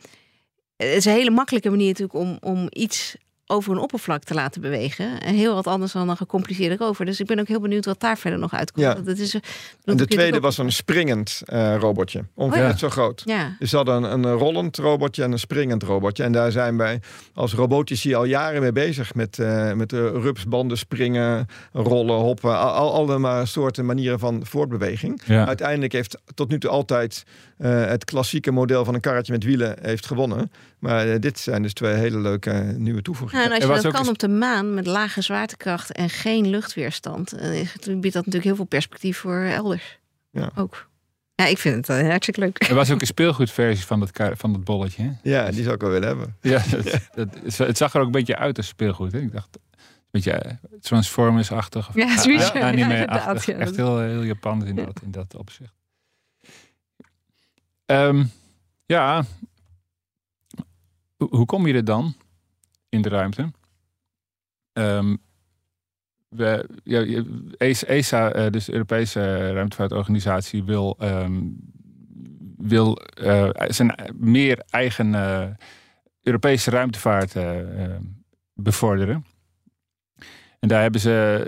[0.77, 3.17] het is een hele makkelijke manier natuurlijk om, om iets
[3.47, 5.21] over een oppervlak te laten bewegen.
[5.21, 7.05] En heel wat anders dan een gecompliceerde rover.
[7.05, 8.87] Dus ik ben ook heel benieuwd wat daar verder nog uitkomt.
[8.87, 8.95] Ja.
[8.95, 9.35] Dat is,
[9.85, 12.25] en de tweede was een springend uh, robotje.
[12.35, 12.71] Ongeveer oh, ja.
[12.71, 13.23] net zo groot.
[13.25, 13.57] Ja.
[13.59, 16.23] Dus ze hadden een, een rollend robotje en een springend robotje.
[16.23, 17.01] En daar zijn wij
[17.35, 19.15] als robotici al jaren mee bezig.
[19.15, 22.59] Met, uh, met de rupsbanden springen, rollen, hoppen.
[22.59, 25.23] Al, alle soorten manieren van voortbeweging.
[25.27, 25.47] Ja.
[25.47, 27.25] Uiteindelijk heeft tot nu toe altijd
[27.59, 30.51] uh, het klassieke model van een karretje met wielen heeft gewonnen.
[30.85, 33.45] Maar dit zijn dus twee hele leuke nieuwe toevoegingen.
[33.45, 37.31] Ja, en als je dat kan op de maan met lage zwaartekracht en geen luchtweerstand,
[37.31, 39.99] dan biedt dat natuurlijk heel veel perspectief voor elders.
[40.31, 40.51] Ja.
[40.55, 40.89] Ook.
[41.35, 42.69] Ja, ik vind het uh, hartstikke leuk.
[42.69, 45.03] Er was ook een speelgoedversie van dat, van dat bolletje.
[45.03, 45.11] Hè?
[45.31, 46.37] Ja, die zou ik wel willen hebben.
[46.41, 49.13] Ja, dat, dat, het zag er ook een beetje uit als speelgoed.
[49.13, 49.19] Hè?
[49.19, 49.81] Ik dacht, een
[50.11, 51.89] beetje Transformers-achtig.
[51.89, 52.53] Of, ja, zoiets.
[52.53, 55.75] Ja, anime ja, ja, Echt heel, heel Japans in dat, in dat opzicht.
[57.87, 58.31] Um,
[58.87, 59.25] ja,
[61.31, 62.15] hoe kom je er dan
[62.89, 63.51] in de ruimte?
[64.73, 65.19] Um,
[66.29, 67.25] we, ja,
[67.87, 71.57] ESA, dus de Europese Ruimtevaartorganisatie, wil, um,
[72.57, 75.47] wil uh, zijn meer eigen uh,
[76.23, 77.35] Europese ruimtevaart
[78.55, 79.25] bevorderen.
[80.61, 81.45] En daar hebben ze,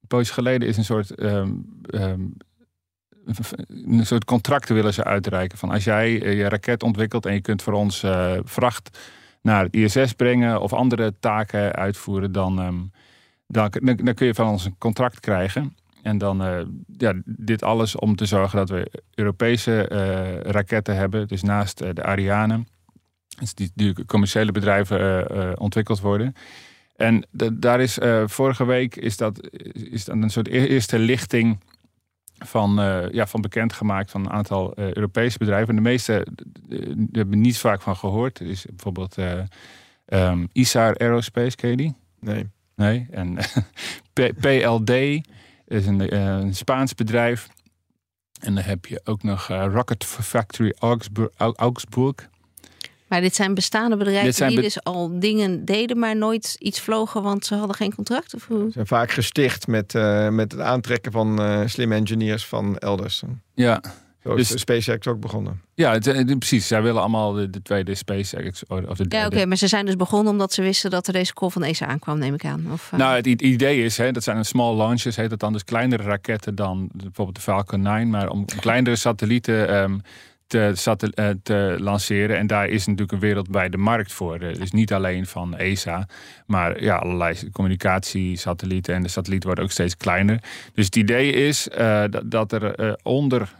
[0.00, 1.80] een poosje geleden is een soort um,
[3.68, 5.58] een soort contracten willen ze uitreiken.
[5.58, 8.98] Van als jij je raket ontwikkelt en je kunt voor ons uh, vracht
[9.42, 12.92] naar het ISS brengen of andere taken uitvoeren, dan, um,
[13.46, 15.76] dan, dan, kun je van ons een contract krijgen.
[16.02, 16.60] En dan uh,
[16.96, 19.82] ja, dit alles om te zorgen dat we Europese
[20.42, 21.28] raketten hebben.
[21.28, 22.64] Dus naast de Ariane.
[23.38, 26.34] Dus die, die commerciële bedrijven ontwikkeld worden.
[26.96, 31.58] En daar is vorige week is dat, is een soort e-, eerste lichting
[32.44, 32.74] van,
[33.12, 35.68] ja, van bekendgemaakt van een aantal Europese bedrijven.
[35.68, 36.26] En de meeste
[37.12, 38.40] hebben niet vaak van gehoord.
[38.40, 39.16] Er is bijvoorbeeld
[40.06, 41.94] um, ISAR Aerospace, ken je die?
[42.20, 42.50] Nee.
[42.74, 43.06] Nee.
[43.10, 43.36] En
[44.40, 44.90] PLD
[45.66, 47.48] is een, uh, een, Spaans bedrijf.
[48.40, 52.28] En dan heb je ook nog uh, Rocket Factory Augsburg, Augsburg.
[53.10, 57.22] Maar dit zijn bestaande bedrijven zijn die dus al dingen deden, maar nooit iets vlogen,
[57.22, 58.34] want ze hadden geen contract?
[58.34, 58.64] Of hoe?
[58.64, 63.22] Ze zijn vaak gesticht met, uh, met het aantrekken van uh, slimme engineers van elders.
[63.54, 63.80] Ja,
[64.22, 65.62] zo is dus, SpaceX ook begonnen.
[65.74, 66.66] Ja, het, eh, precies.
[66.66, 68.62] Zij willen allemaal de, de tweede SpaceX.
[68.66, 71.34] Of de, ja, oké, maar ze zijn dus begonnen omdat ze wisten dat er deze
[71.34, 72.66] call van ESA aankwam, neem ik aan.
[72.72, 72.98] Of, uh...
[72.98, 76.02] Nou, het idee is, hè, dat zijn een small launches, heet het dan dus kleinere
[76.02, 78.10] raketten dan bijvoorbeeld de Falcon 9.
[78.10, 80.02] Maar om kleinere satellieten um,
[80.50, 82.36] te, eh, te, lanceren.
[82.36, 84.38] En daar is natuurlijk een wereldwijde markt voor.
[84.38, 86.08] Eh, dus niet alleen van ESA,
[86.46, 88.94] maar ja, allerlei communicatiesatellieten.
[88.94, 90.42] En de satellieten worden ook steeds kleiner.
[90.74, 93.52] Dus het idee is uh, dat, er onder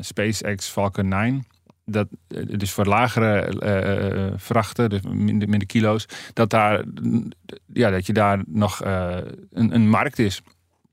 [0.00, 1.46] SpaceX Falcon 9
[1.84, 2.08] dat,
[2.48, 6.84] dus voor lagere vrachten, dus minder, minder kilo's, dat, daar,
[7.72, 10.42] ja, dat je daar nog een, een markt is.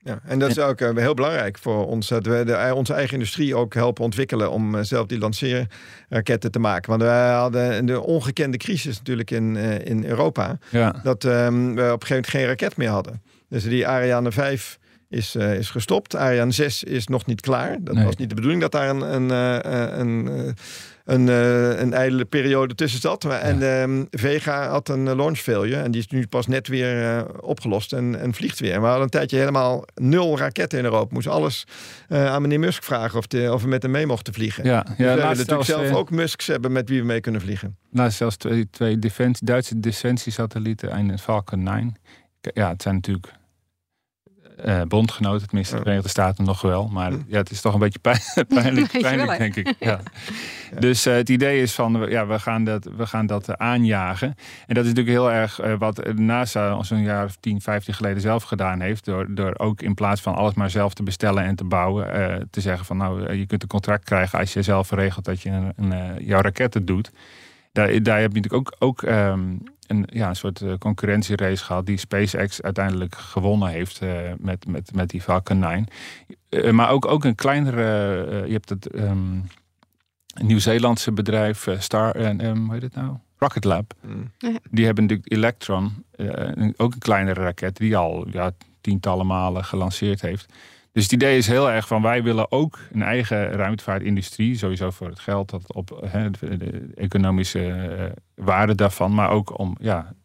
[0.04, 2.08] Ja, en dat is ook uh, heel belangrijk voor ons.
[2.08, 6.60] Dat we de, onze eigen industrie ook helpen ontwikkelen om uh, zelf die lanceerraketten te
[6.60, 6.90] maken.
[6.90, 10.58] Want wij hadden de ongekende crisis natuurlijk in, in Europa.
[10.70, 10.96] Ja.
[11.04, 13.22] Dat um, we op een gegeven moment geen raket meer hadden.
[13.50, 14.80] Dus die Ariane 5
[15.14, 16.16] is, is gestopt.
[16.16, 17.78] Ariane 6 is nog niet klaar.
[17.82, 18.06] Dat nee.
[18.06, 19.30] was niet de bedoeling dat daar een, een,
[20.00, 20.56] een
[21.06, 23.26] een, uh, een ijdele periode tussen zat.
[23.26, 25.82] En um, Vega had een launch failure.
[25.82, 28.80] En die is nu pas net weer uh, opgelost en, en vliegt weer.
[28.80, 31.14] we hadden een tijdje helemaal nul raketten in Europa.
[31.14, 31.66] Moest alles
[32.10, 34.64] uh, aan meneer Musk vragen of, de, of we met hem mee mochten vliegen.
[34.64, 37.78] Ja, dus ja, we natuurlijk zelf ook Musks hebben met wie we mee kunnen vliegen.
[37.90, 41.96] Nou, zelfs twee, twee defensie, Duitse defensiesatellieten en een Falcon 9.
[42.54, 43.34] Ja, het zijn natuurlijk
[44.66, 46.88] uh, bondgenoten, tenminste de Verenigde Staten nog wel.
[46.88, 48.00] Maar ja, het is toch een beetje
[48.48, 49.74] pijnlijk, pijnlijk denk ik.
[49.80, 50.00] Ja.
[50.80, 54.28] Dus uh, het idee is van, ja, we gaan dat, we gaan dat uh, aanjagen.
[54.68, 58.44] En dat is natuurlijk heel erg wat NASA zo'n jaar of 10, 15 geleden zelf
[58.44, 59.06] gedaan heeft.
[59.06, 62.62] Door, door ook in plaats van alles maar zelf te bestellen en te bouwen, te
[62.62, 65.74] zeggen van nou, je kunt een contract krijgen als je zelf regelt dat je een,
[65.76, 67.12] een, jouw raketten doet.
[67.72, 69.64] Daar, daar heb je natuurlijk ook, ook um,
[69.94, 74.96] een, ja, een soort uh, concurrentierace gehad die SpaceX uiteindelijk gewonnen heeft uh, met, met,
[74.96, 75.88] met die Falcon 9.
[76.50, 77.82] Uh, maar ook, ook een kleinere,
[78.46, 79.48] je hebt het um,
[80.42, 83.18] Nieuw-Zeelandse bedrijf Star, um, hoe heet het nou?
[83.38, 83.94] Rocket Lab.
[84.02, 84.32] Mm.
[84.72, 86.06] Die hebben natuurlijk Electron,
[86.78, 90.54] ook een kleinere raket die al ja, tientallen malen gelanceerd heeft.
[90.94, 95.08] Dus het idee is heel erg van wij willen ook een eigen ruimtevaartindustrie, sowieso voor
[95.08, 95.88] het geld, dat op
[96.40, 100.16] de, economische uh, waarde daarvan, maar ook om, ja,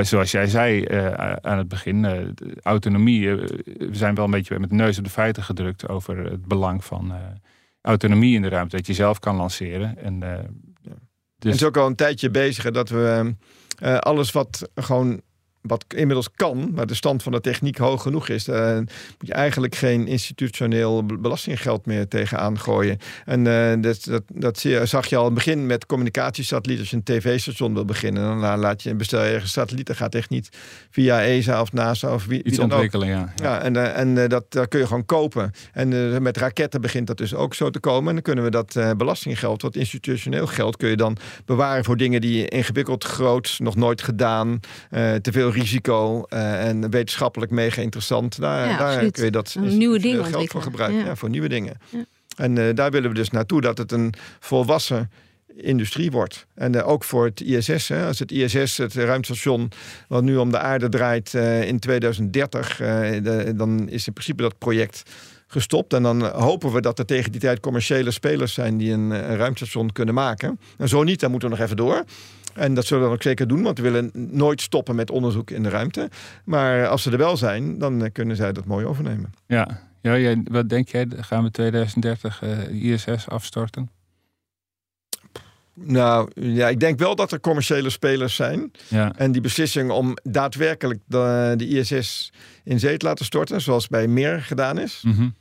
[0.00, 2.28] zoals jij zei uh, aan het begin, uh,
[2.62, 3.30] autonomie.
[3.30, 6.84] we zijn wel een beetje met de neus op de feiten gedrukt over het belang
[6.84, 7.12] van
[7.80, 9.98] autonomie in de ruimte, dat je zelf kan lanceren.
[9.98, 10.20] En,
[11.38, 11.52] dus...
[11.52, 13.34] Het is ook al een tijdje bezig dat we
[13.98, 15.20] alles wat gewoon
[15.66, 18.86] wat inmiddels kan, maar de stand van de techniek hoog genoeg is, uh, moet
[19.18, 22.98] je eigenlijk geen institutioneel belastinggeld meer tegenaan gooien.
[23.24, 26.80] En uh, dat, dat, dat, zag je al in het begin met communicatiesatellieten.
[26.80, 29.96] Als je een tv-station wil beginnen, dan laat je bestel je ergens satellieten.
[29.96, 30.48] gaat echt niet
[30.90, 33.32] via ESA of NASA of wie, Iets wie dan ontwikkelen, ja.
[33.36, 35.52] Ja, en, uh, en dat, dat kun je gewoon kopen.
[35.72, 38.08] En met raketten begint dat dus ook zo te komen.
[38.08, 42.20] En dan kunnen we dat belastinggeld, wat institutioneel geld, kun je dan bewaren voor dingen
[42.20, 44.60] die ingewikkeld, groot, nog nooit gedaan,
[44.90, 48.40] te veel risico uh, en wetenschappelijk mega interessant.
[48.40, 51.04] Daar, ja, daar kun je dat nieuwe dingen geld voor gebruiken.
[51.04, 51.16] Ja.
[51.16, 51.76] voor nieuwe dingen.
[52.36, 55.10] En uh, daar willen we dus naartoe dat het een volwassen
[55.56, 56.46] industrie wordt.
[56.54, 57.88] En uh, ook voor het ISS.
[57.88, 58.06] Hè.
[58.06, 59.70] Als het ISS, het ruimtestation,
[60.08, 61.34] wat nu om de aarde draait
[61.64, 65.02] in 2030, de, dan is in principe dat project
[65.46, 65.92] gestopt.
[65.92, 69.36] En dan hopen we dat er tegen die tijd commerciële spelers zijn die een, een
[69.36, 70.60] ruimtestation kunnen maken.
[70.78, 72.04] En zo niet, dan moeten we nog even door.
[72.54, 75.50] En dat zullen we dan ook zeker doen, want we willen nooit stoppen met onderzoek
[75.50, 76.08] in de ruimte.
[76.44, 79.32] Maar als ze er wel zijn, dan kunnen zij dat mooi overnemen.
[79.46, 81.06] Ja, ja jij, wat denk jij?
[81.16, 83.90] Gaan we 2030 uh, ISS afstorten?
[85.74, 88.70] Nou ja, ik denk wel dat er commerciële spelers zijn.
[88.88, 89.12] Ja.
[89.16, 92.32] En die beslissing om daadwerkelijk de, de ISS
[92.64, 95.02] in zee te laten storten, zoals bij meer gedaan is.
[95.06, 95.34] Mm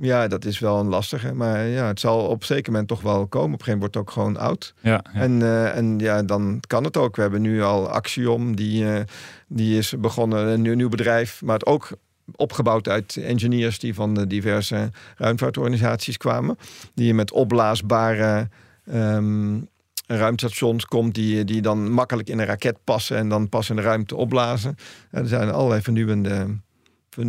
[0.00, 1.34] ja, dat is wel een lastige.
[1.34, 3.54] Maar ja, het zal op zeker moment toch wel komen.
[3.54, 4.74] Op een gegeven moment wordt het ook gewoon oud.
[4.80, 7.16] Ja, En, uh, en ja, dan kan het ook.
[7.16, 9.00] We hebben nu al Axiom, die, uh,
[9.48, 11.42] die is begonnen, een nieuw, nieuw bedrijf.
[11.42, 11.90] Maar het ook
[12.36, 16.58] opgebouwd uit engineers die van de diverse ruimtevaartorganisaties kwamen.
[16.94, 18.48] Die met opblaasbare
[18.84, 19.58] ehm,
[20.06, 23.82] ruimtestations komt, die, die dan makkelijk in een raket passen en dan pas in de
[23.82, 24.76] ruimte opblazen.
[25.10, 26.46] er zijn allerlei vernieuwende,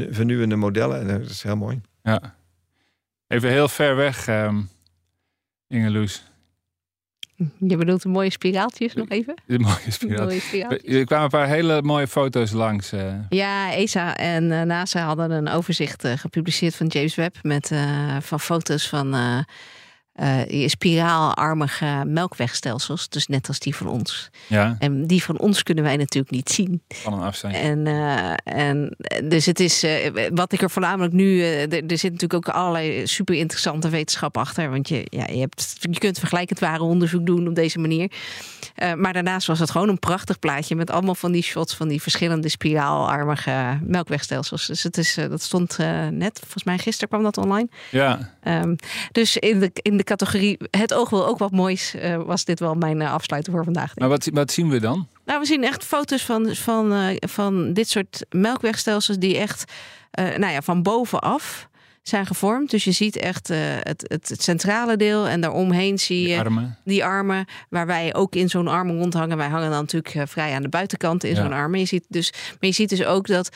[0.09, 1.81] vernieuwende modellen en dat is heel mooi.
[2.03, 2.39] Ja.
[3.31, 4.69] Even heel ver weg, um,
[5.67, 6.23] Ingeloes.
[7.57, 9.35] Je bedoelt de mooie spiraaltjes nog even?
[9.45, 10.25] De mooie spiraal.
[10.25, 10.95] Mooie spiraaltjes.
[10.95, 12.91] Er kwamen een paar hele mooie foto's langs.
[12.91, 13.13] eh.
[13.29, 17.71] Ja, ESA en eh, NASA hadden een overzicht eh, gepubliceerd van James Webb met
[18.19, 19.15] van foto's van
[20.21, 24.29] eh, spiraalarmige melkwegstelsels, dus net als die van ons.
[24.47, 26.81] ja, En die van ons kunnen wij natuurlijk niet zien.
[26.87, 27.53] van een afstand.
[27.53, 31.41] En, eh, en dus het is eh, wat ik er voornamelijk nu.
[31.41, 34.69] er, zit natuurlijk ook allerlei super interessante wetenschap achter.
[34.69, 38.11] Want je, ja, je, hebt, je kunt vergelijkend ware onderzoek doen op deze manier.
[38.97, 42.01] Maar daarnaast was het gewoon een prachtig plaatje met allemaal van die shots van die
[42.01, 44.67] verschillende spiraalarmige melkwegstelsels.
[44.67, 45.77] Dus het is, dat stond
[46.11, 47.67] net, volgens mij gisteren kwam dat online.
[47.89, 48.75] Ja, Ehm,
[49.11, 52.59] dus in de, in de categorie het oog wil ook wat moois, eh, was dit
[52.59, 53.95] wel mijn uh, afsluiter voor vandaag.
[53.95, 55.07] maar wat, wat zien we dan?
[55.25, 59.71] Nou, we zien echt foto's van, van, uh, van dit soort melkwegstelsels die echt
[60.11, 61.69] nou ja, van bovenaf
[62.01, 62.69] zijn gevormd.
[62.69, 66.39] Dus je ziet echt uh, het, het, het, centrale deel en daaromheen zie je die
[66.39, 69.37] armen, die armen waar wij ook in zo'n armen rondhangen.
[69.37, 71.41] Wij hangen dan natuurlijk uh, vrij aan de buitenkant in ja.
[71.41, 71.79] zo'n armen.
[71.79, 73.55] Je ziet dus, maar je ziet dus ook dat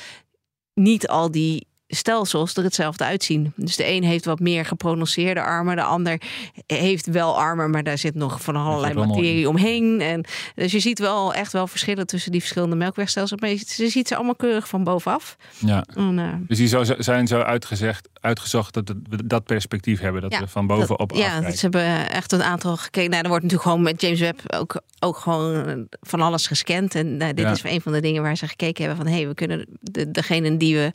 [0.74, 3.54] niet al die stelsels er hetzelfde uitzien.
[3.56, 6.22] Dus de een heeft wat meer geprononceerde armen, de ander
[6.68, 10.02] heeft wel armen, maar daar zit nog van allerlei materie omheen.
[10.02, 10.26] En
[10.56, 14.08] dus je ziet wel echt wel verschillen tussen die verschillende melkwegstelsels, maar je, je ziet
[14.08, 15.38] ze allemaal keurig van bovenaf.
[15.58, 15.86] Ja.
[15.96, 20.32] En, uh, dus die zo, zijn zo uitgezegd, uitgezocht dat we dat perspectief hebben, dat
[20.32, 23.10] ja, we van bovenop dat, Ja, ze hebben echt een aantal gekeken.
[23.10, 26.96] Nou, er wordt natuurlijk gewoon met James Webb ook, ook gewoon van alles gescand.
[26.96, 27.52] En nou, dit ja.
[27.52, 30.12] is een van de dingen waar ze gekeken hebben van hé, hey, we kunnen de,
[30.12, 30.94] degene die we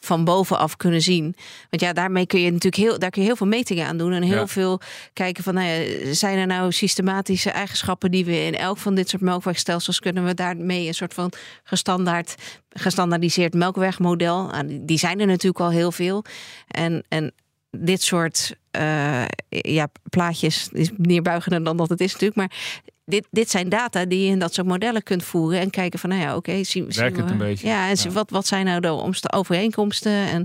[0.00, 1.34] van bovenaf kunnen zien.
[1.70, 4.12] Want ja, daarmee kun je natuurlijk heel, daar kun je heel veel metingen aan doen
[4.12, 4.46] en heel ja.
[4.46, 4.80] veel
[5.12, 9.08] kijken van, nou ja, zijn er nou systematische eigenschappen die we in elk van dit
[9.08, 11.32] soort melkwegstelsels kunnen we daarmee een soort van
[11.64, 12.34] gestandaard,
[12.68, 14.46] gestandaardiseerd melkwegmodel.
[14.46, 16.24] Nou, die zijn er natuurlijk al heel veel.
[16.68, 17.32] En, en
[17.70, 23.50] dit soort uh, ja, plaatjes is neerbuigender dan dat het is natuurlijk, maar dit, dit
[23.50, 26.28] zijn data die je in dat soort modellen kunt voeren en kijken van, nou ja,
[26.28, 27.66] oké, okay, zien, Werkt zien het we, een beetje?
[27.66, 28.10] Ja, en ja.
[28.10, 30.44] Wat, wat zijn nou de overeenkomsten en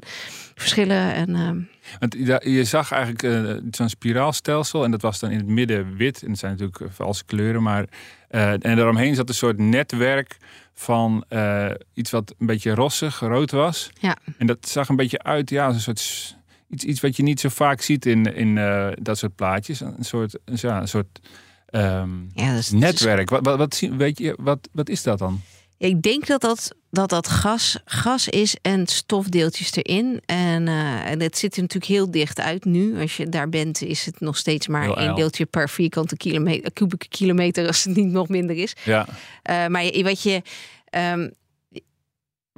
[0.56, 1.14] verschillen?
[1.14, 1.50] En, uh...
[2.00, 6.24] Want je zag eigenlijk uh, zo'n spiraalstelsel en dat was dan in het midden wit.
[6.24, 7.86] En het zijn natuurlijk valse kleuren, maar
[8.32, 10.38] uh, en daaromheen zat een soort netwerk
[10.74, 13.90] van uh, iets wat een beetje rossig, rood was.
[14.00, 14.18] Ja.
[14.38, 16.36] En dat zag een beetje uit, ja, als een soort
[16.70, 18.56] iets, iets wat je niet zo vaak ziet in, in
[19.02, 19.80] dat soort plaatjes.
[19.80, 21.20] Een soort, ja, een soort
[21.72, 23.30] um, ja, dus, netwerk.
[23.30, 25.42] Wat, wat, wat, weet je, wat, wat is dat dan?
[25.78, 30.22] Ik denk dat dat, dat, dat gas, gas is en stofdeeltjes erin.
[30.26, 33.02] En, uh, en het ziet er natuurlijk heel dicht uit nu.
[33.02, 36.74] Als je daar bent, is het nog steeds maar Heel één deeltje per vierkante kilometer,
[36.74, 38.76] kubieke kilometer, als het niet nog minder is.
[38.84, 39.08] Ja,
[39.50, 40.42] Uh, maar je, wat je.
[40.98, 41.34] Um,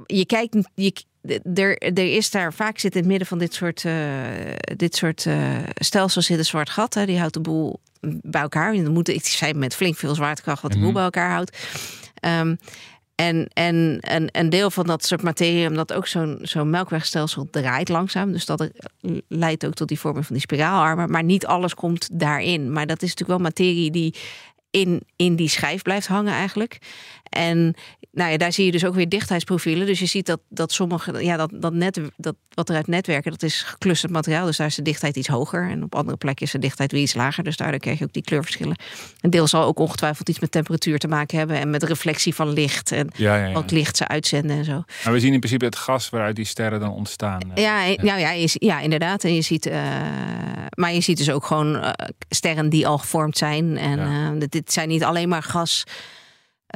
[0.06, 0.56] je kijkt.
[0.74, 0.92] Je,
[1.54, 3.94] er, er is daar vaak zit in het midden van dit soort, uh,
[4.76, 5.26] dit soort
[5.74, 6.94] stelsels zit een zwart gat.
[6.94, 8.74] Hè, die houdt de boel bij elkaar.
[8.74, 10.94] Je moet iets zijn met flink veel zwaartekracht wat de boel Mhm.
[10.96, 11.56] bij elkaar houdt.
[12.40, 12.58] Um,
[13.14, 17.88] en, en, en een deel van dat soort materie, omdat ook zo'n zo'n melkwegstelsel draait
[17.88, 18.32] langzaam.
[18.32, 18.70] Dus dat
[19.28, 21.10] leidt ook tot die vorming van die spiraalarmen.
[21.10, 22.72] Maar niet alles komt daarin.
[22.72, 24.14] Maar dat is natuurlijk wel materie die
[24.70, 26.78] in, in die schijf blijft hangen eigenlijk.
[27.28, 27.74] En
[28.12, 29.86] nou ja, daar zie je dus ook weer dichtheidsprofielen.
[29.86, 33.42] Dus je ziet dat, dat sommige, ja, dat, dat, net, dat wat eruit netwerken, dat
[33.42, 34.46] is geclusterd materiaal.
[34.46, 35.70] Dus daar is de dichtheid iets hoger.
[35.70, 37.44] En op andere plekken is de dichtheid weer iets lager.
[37.44, 38.76] Dus daardoor krijg je ook die kleurverschillen.
[39.20, 41.56] Een deel zal ook ongetwijfeld iets met temperatuur te maken hebben.
[41.58, 42.92] En met reflectie van licht.
[42.92, 43.52] En ja, ja, ja.
[43.52, 44.82] wat licht ze uitzenden en zo.
[45.04, 47.40] Maar we zien in principe het gas waaruit die sterren dan ontstaan.
[47.54, 47.62] eh.
[47.62, 48.02] Ja, ja.
[48.02, 49.24] Nou ja, je, ja, inderdaad.
[49.24, 49.74] En je ziet, uh,
[50.74, 51.90] maar je ziet dus ook gewoon uh,
[52.28, 53.76] sterren die al gevormd zijn.
[53.76, 55.84] En uh, dit zijn niet alleen maar gas,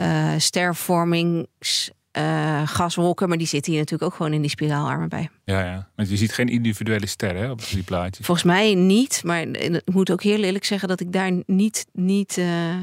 [0.00, 5.30] uh, stervormings, uh, gaswolken, maar die zitten hier natuurlijk ook gewoon in die spiraalarmen bij.
[5.44, 5.88] Ja, ja.
[5.96, 8.26] Want je ziet geen individuele sterren hè, op die plaatjes.
[8.26, 12.36] Volgens mij niet, maar ik moet ook heel eerlijk zeggen dat ik daar niet, niet
[12.36, 12.74] uh,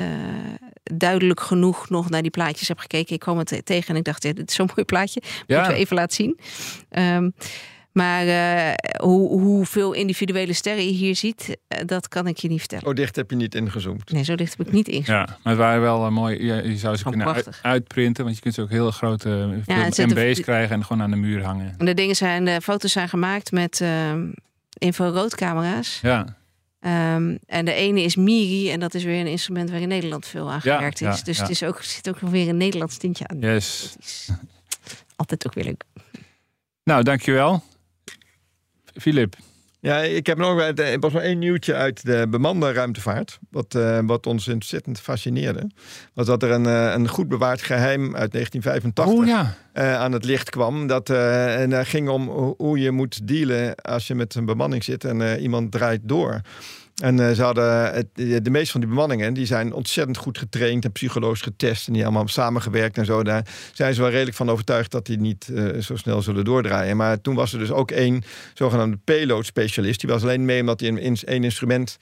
[0.00, 0.06] uh,
[0.82, 3.14] duidelijk genoeg nog naar die plaatjes heb gekeken.
[3.14, 5.22] Ik kwam het tegen en ik dacht, ja, dit is zo'n mooi plaatje.
[5.46, 5.56] Ja.
[5.56, 6.38] Moeten we even laten zien.
[6.90, 7.34] Um,
[7.92, 8.72] maar uh,
[9.02, 12.84] hoe, hoeveel individuele sterren je hier ziet, uh, dat kan ik je niet vertellen.
[12.84, 14.10] Zo dicht heb je niet ingezoomd.
[14.12, 15.28] Nee, zo dicht heb ik niet ingezoomd.
[15.28, 16.44] Ja, maar het waren wel uh, mooi.
[16.44, 19.88] Ja, je zou ze kunnen uit, uitprinten, want je kunt ze ook heel grote ja,
[19.96, 21.74] MB's krijgen en gewoon aan de muur hangen.
[21.78, 24.28] De dingen zijn, de foto's zijn gemaakt met ehm,
[24.78, 25.98] infraroodcamera's.
[26.02, 26.38] Ja.
[27.14, 30.26] Um, en de ene is MIRI en dat is weer een instrument waar in Nederland
[30.26, 31.18] veel aan gewerkt ja, is.
[31.18, 31.42] Ja, dus ja.
[31.42, 33.38] het is ook, zit ook nog weer een Nederlands tintje aan.
[33.38, 33.96] Yes.
[35.16, 35.84] altijd ook weer leuk.
[36.84, 37.62] Nou, dankjewel.
[39.00, 39.34] Filip.
[39.82, 43.38] Ja, ik heb nog wel- er was nog één nieuwtje uit de bemande ruimtevaart.
[43.50, 45.70] Wat, eh, wat ons ontzettend fascineerde.
[46.14, 49.54] Was dat er een, eh, een goed bewaard geheim uit 1985 Oh ja.
[49.72, 50.86] eh, aan het licht kwam.
[50.86, 54.84] Dat en, eh, ging om ho- hoe je moet dealen als je met een bemanning
[54.84, 56.40] zit en iemand draait door.
[57.00, 58.06] En eh, ze hadden het,
[58.44, 61.86] de meeste van die bemanningen die zijn ontzettend goed getraind en psychologisch getest.
[61.86, 63.22] En die allemaal samengewerkt en zo.
[63.22, 66.96] Daar zijn ze wel redelijk van overtuigd dat die niet eh, zo snel zullen doordraaien.
[66.96, 68.22] Maar toen was er dus ook één
[68.54, 70.00] zogenaamde payload specialist.
[70.00, 71.98] Die was alleen mee omdat hij een, één instrument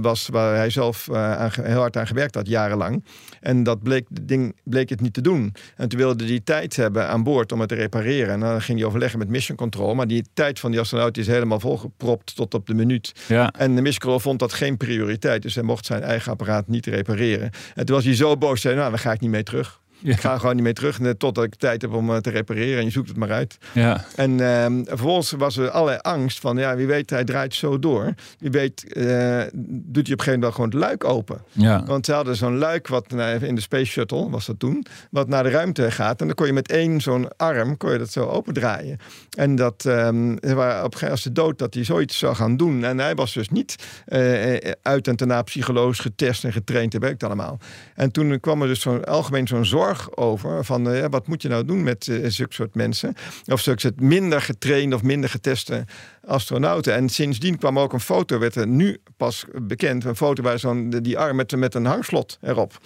[0.00, 3.04] was waar hij zelf eh, aan heel hard aan gewerkt had, jarenlang.
[3.40, 5.54] En dat bleek, het ding, bleek het niet te doen.
[5.76, 8.32] En toen wilde hij tijd hebben aan boord om het te repareren.
[8.32, 9.94] En dan ging hij overleggen met Mission Control.
[9.94, 13.12] Maar die tijd van die astronaut is helemaal volgepropt tot op de minuut.
[13.28, 13.50] Ja.
[13.50, 15.42] En de Mission Control vond dat geen prioriteit.
[15.42, 17.50] Dus hij mocht zijn eigen apparaat niet repareren.
[17.74, 18.60] En toen was hij zo boos.
[18.60, 19.82] Zei, nou, daar ga ik niet mee terug.
[20.04, 22.78] Ik ga gewoon niet mee terug totdat ik tijd heb om eh, te repareren.
[22.78, 23.58] En je zoekt het maar uit.
[23.72, 24.04] Ja.
[24.16, 28.14] En ehm, vervolgens was er allerlei angst van, ja, wie weet, hij draait zo door.
[28.38, 31.40] Wie weet, eh, doet hij op een gegeven moment gewoon het luik open.
[31.52, 31.84] Ja.
[31.84, 35.42] Want ze hadden zo'n luik wat in de Space Shuttle, was dat toen, wat naar
[35.42, 36.20] de ruimte gaat.
[36.20, 38.98] En dan kon je met één zo'n arm, kon je dat zo opendraaien.
[39.36, 42.18] En dat, ehm, ze waren op een gegeven moment als de dood dat hij zoiets
[42.18, 42.84] zou gaan doen.
[42.84, 46.94] En hij was dus niet eh, uit en daarna psychologisch getest en getraind.
[46.94, 47.58] en werkt allemaal.
[47.94, 51.42] En toen kwam er dus zo'n algemeen zo'n zorg over van, eh, ja, wat moet
[51.42, 53.14] je nou doen met eh, zulke soort mensen?
[53.46, 55.84] Of zulke soort minder getrainde of minder geteste
[56.26, 56.94] astronauten.
[56.94, 60.90] En sindsdien kwam ook een foto, werd er nu pas bekend, een foto waar zo'n
[60.90, 62.78] die arm met, met een hangslot erop.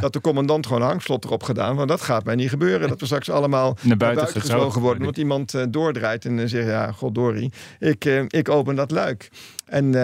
[0.00, 1.76] Dat de commandant gewoon een hangslot erop gedaan.
[1.76, 2.88] Want dat gaat mij niet gebeuren.
[2.88, 5.04] Dat we straks allemaal Naar buiten gezogen worden.
[5.04, 9.28] Want iemand eh, doordraait en uh, zegt, ja, goddorie, ik, ik open dat luik.
[9.64, 9.94] En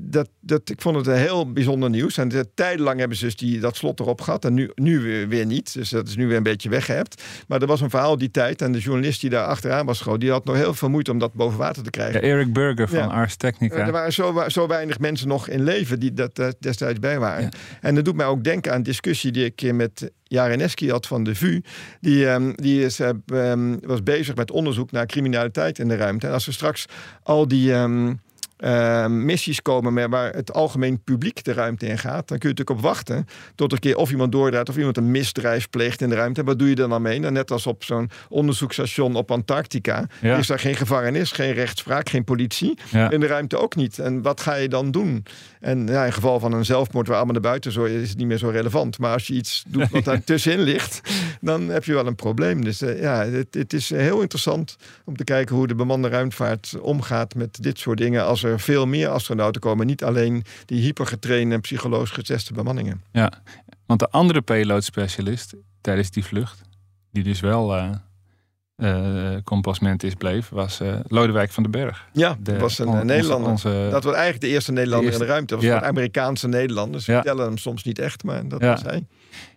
[0.00, 2.18] dat, dat, ik vond het een heel bijzonder nieuws.
[2.18, 4.44] En de, tijdenlang hebben ze dus die, dat slot erop gehad.
[4.44, 5.74] En nu, nu weer, weer niet.
[5.74, 7.22] Dus dat is nu weer een beetje weggehebt.
[7.48, 8.62] Maar er was een verhaal die tijd.
[8.62, 10.18] En de journalist die daar achteraan was gewoon...
[10.18, 12.20] die had nog heel veel moeite om dat boven water te krijgen.
[12.20, 13.06] Ja, Eric Burger van ja.
[13.06, 13.76] Ars Technica.
[13.76, 17.42] Er waren zo, zo, weinig mensen nog in leven die dat uh, destijds bij waren.
[17.42, 17.50] Ja.
[17.80, 21.24] En dat doet mij ook denken aan een discussie die ik met Jareneski had van
[21.24, 21.60] de VU.
[22.00, 26.26] Die, um, die is, um, was bezig met onderzoek naar criminaliteit in de ruimte.
[26.26, 26.86] En als we straks
[27.22, 27.72] al die...
[27.72, 28.24] Um,
[28.58, 32.54] uh, missies komen met waar het algemeen publiek de ruimte in gaat, dan kun je
[32.54, 36.08] natuurlijk op wachten tot een keer of iemand doordraait of iemand een misdrijf pleegt in
[36.08, 36.44] de ruimte.
[36.44, 37.20] Wat doe je er dan mee?
[37.20, 40.36] Dan net als op zo'n onderzoeksstation op Antarctica ja.
[40.36, 42.78] is daar geen gevangenis, geen rechtspraak, geen politie.
[42.90, 43.10] Ja.
[43.10, 43.98] In de ruimte ook niet.
[43.98, 45.24] En wat ga je dan doen?
[45.60, 48.26] En ja, in geval van een zelfmoord waar allemaal naar buiten zo is het niet
[48.26, 48.98] meer zo relevant.
[48.98, 51.00] Maar als je iets doet wat daar tussenin ligt,
[51.40, 52.64] dan heb je wel een probleem.
[52.64, 56.80] Dus uh, ja, het, het, is heel interessant om te kijken hoe de bemande ruimtevaart
[56.80, 58.24] omgaat met dit soort dingen.
[58.24, 63.02] Als er veel meer astronauten komen, niet alleen die hypergetrainde en psychologisch geteste bemanningen.
[63.12, 63.32] Ja,
[63.86, 66.60] want de andere payload specialist tijdens die vlucht,
[67.12, 67.90] die dus wel uh,
[68.76, 72.08] uh, compasment is bleef, was uh, Lodewijk van den Berg.
[72.12, 73.50] Ja, dat was een on, Nederlander.
[73.50, 75.54] Onze, onze, dat was eigenlijk de eerste Nederlander de eerste, in de ruimte.
[75.54, 75.82] Dat was ja.
[75.82, 77.00] een Amerikaanse Nederlander.
[77.00, 77.16] Ze ja.
[77.16, 78.70] vertellen hem soms niet echt, maar dat ja.
[78.70, 79.06] was hij.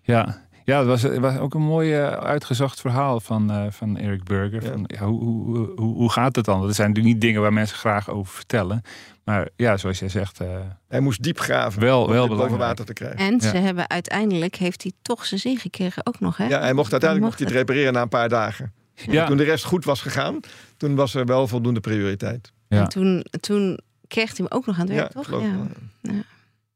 [0.01, 3.97] Ja, ja, het was, het was ook een mooi uh, uitgezocht verhaal van, uh, van
[3.97, 4.63] Eric Burger.
[4.63, 4.71] Ja.
[4.71, 6.61] Van, ja, hoe, hoe, hoe, hoe gaat het dan?
[6.61, 8.81] Dat zijn natuurlijk niet dingen waar mensen graag over vertellen.
[9.23, 10.41] Maar ja, zoals jij zegt.
[10.41, 10.47] Uh,
[10.87, 13.19] hij moest diep graven wel, om wel boven water te krijgen.
[13.19, 13.61] En ze ja.
[13.61, 16.37] hebben uiteindelijk, heeft hij toch zijn zin gekregen ook nog.
[16.37, 16.47] Hè?
[16.47, 18.73] Ja, hij mocht uiteindelijk mocht, mocht hij het repareren na een paar dagen.
[18.93, 19.25] Ja.
[19.25, 20.39] Toen de rest goed was gegaan,
[20.77, 22.51] toen was er wel voldoende prioriteit.
[22.67, 22.81] Ja.
[22.81, 25.29] En toen, toen kreeg hij hem ook nog aan het werk, toch?
[25.29, 26.11] Ja.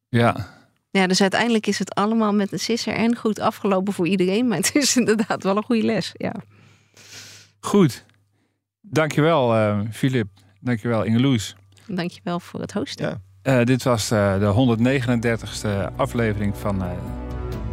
[0.09, 0.47] ja.
[0.99, 4.47] Ja, dus uiteindelijk is het allemaal met een sisser en goed afgelopen voor iedereen.
[4.47, 6.11] Maar het is inderdaad wel een goede les.
[6.13, 6.33] Ja.
[7.59, 8.05] Goed.
[8.81, 10.27] Dankjewel, uh, Filip.
[10.59, 11.55] Dankjewel, Ingeloes.
[11.87, 13.21] Dankjewel voor het hosten.
[13.43, 13.59] Ja.
[13.59, 14.77] Uh, dit was uh, de
[15.91, 16.83] 139ste aflevering van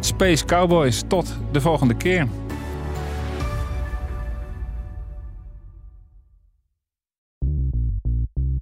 [0.00, 1.02] Space Cowboys.
[1.08, 2.28] Tot de volgende keer.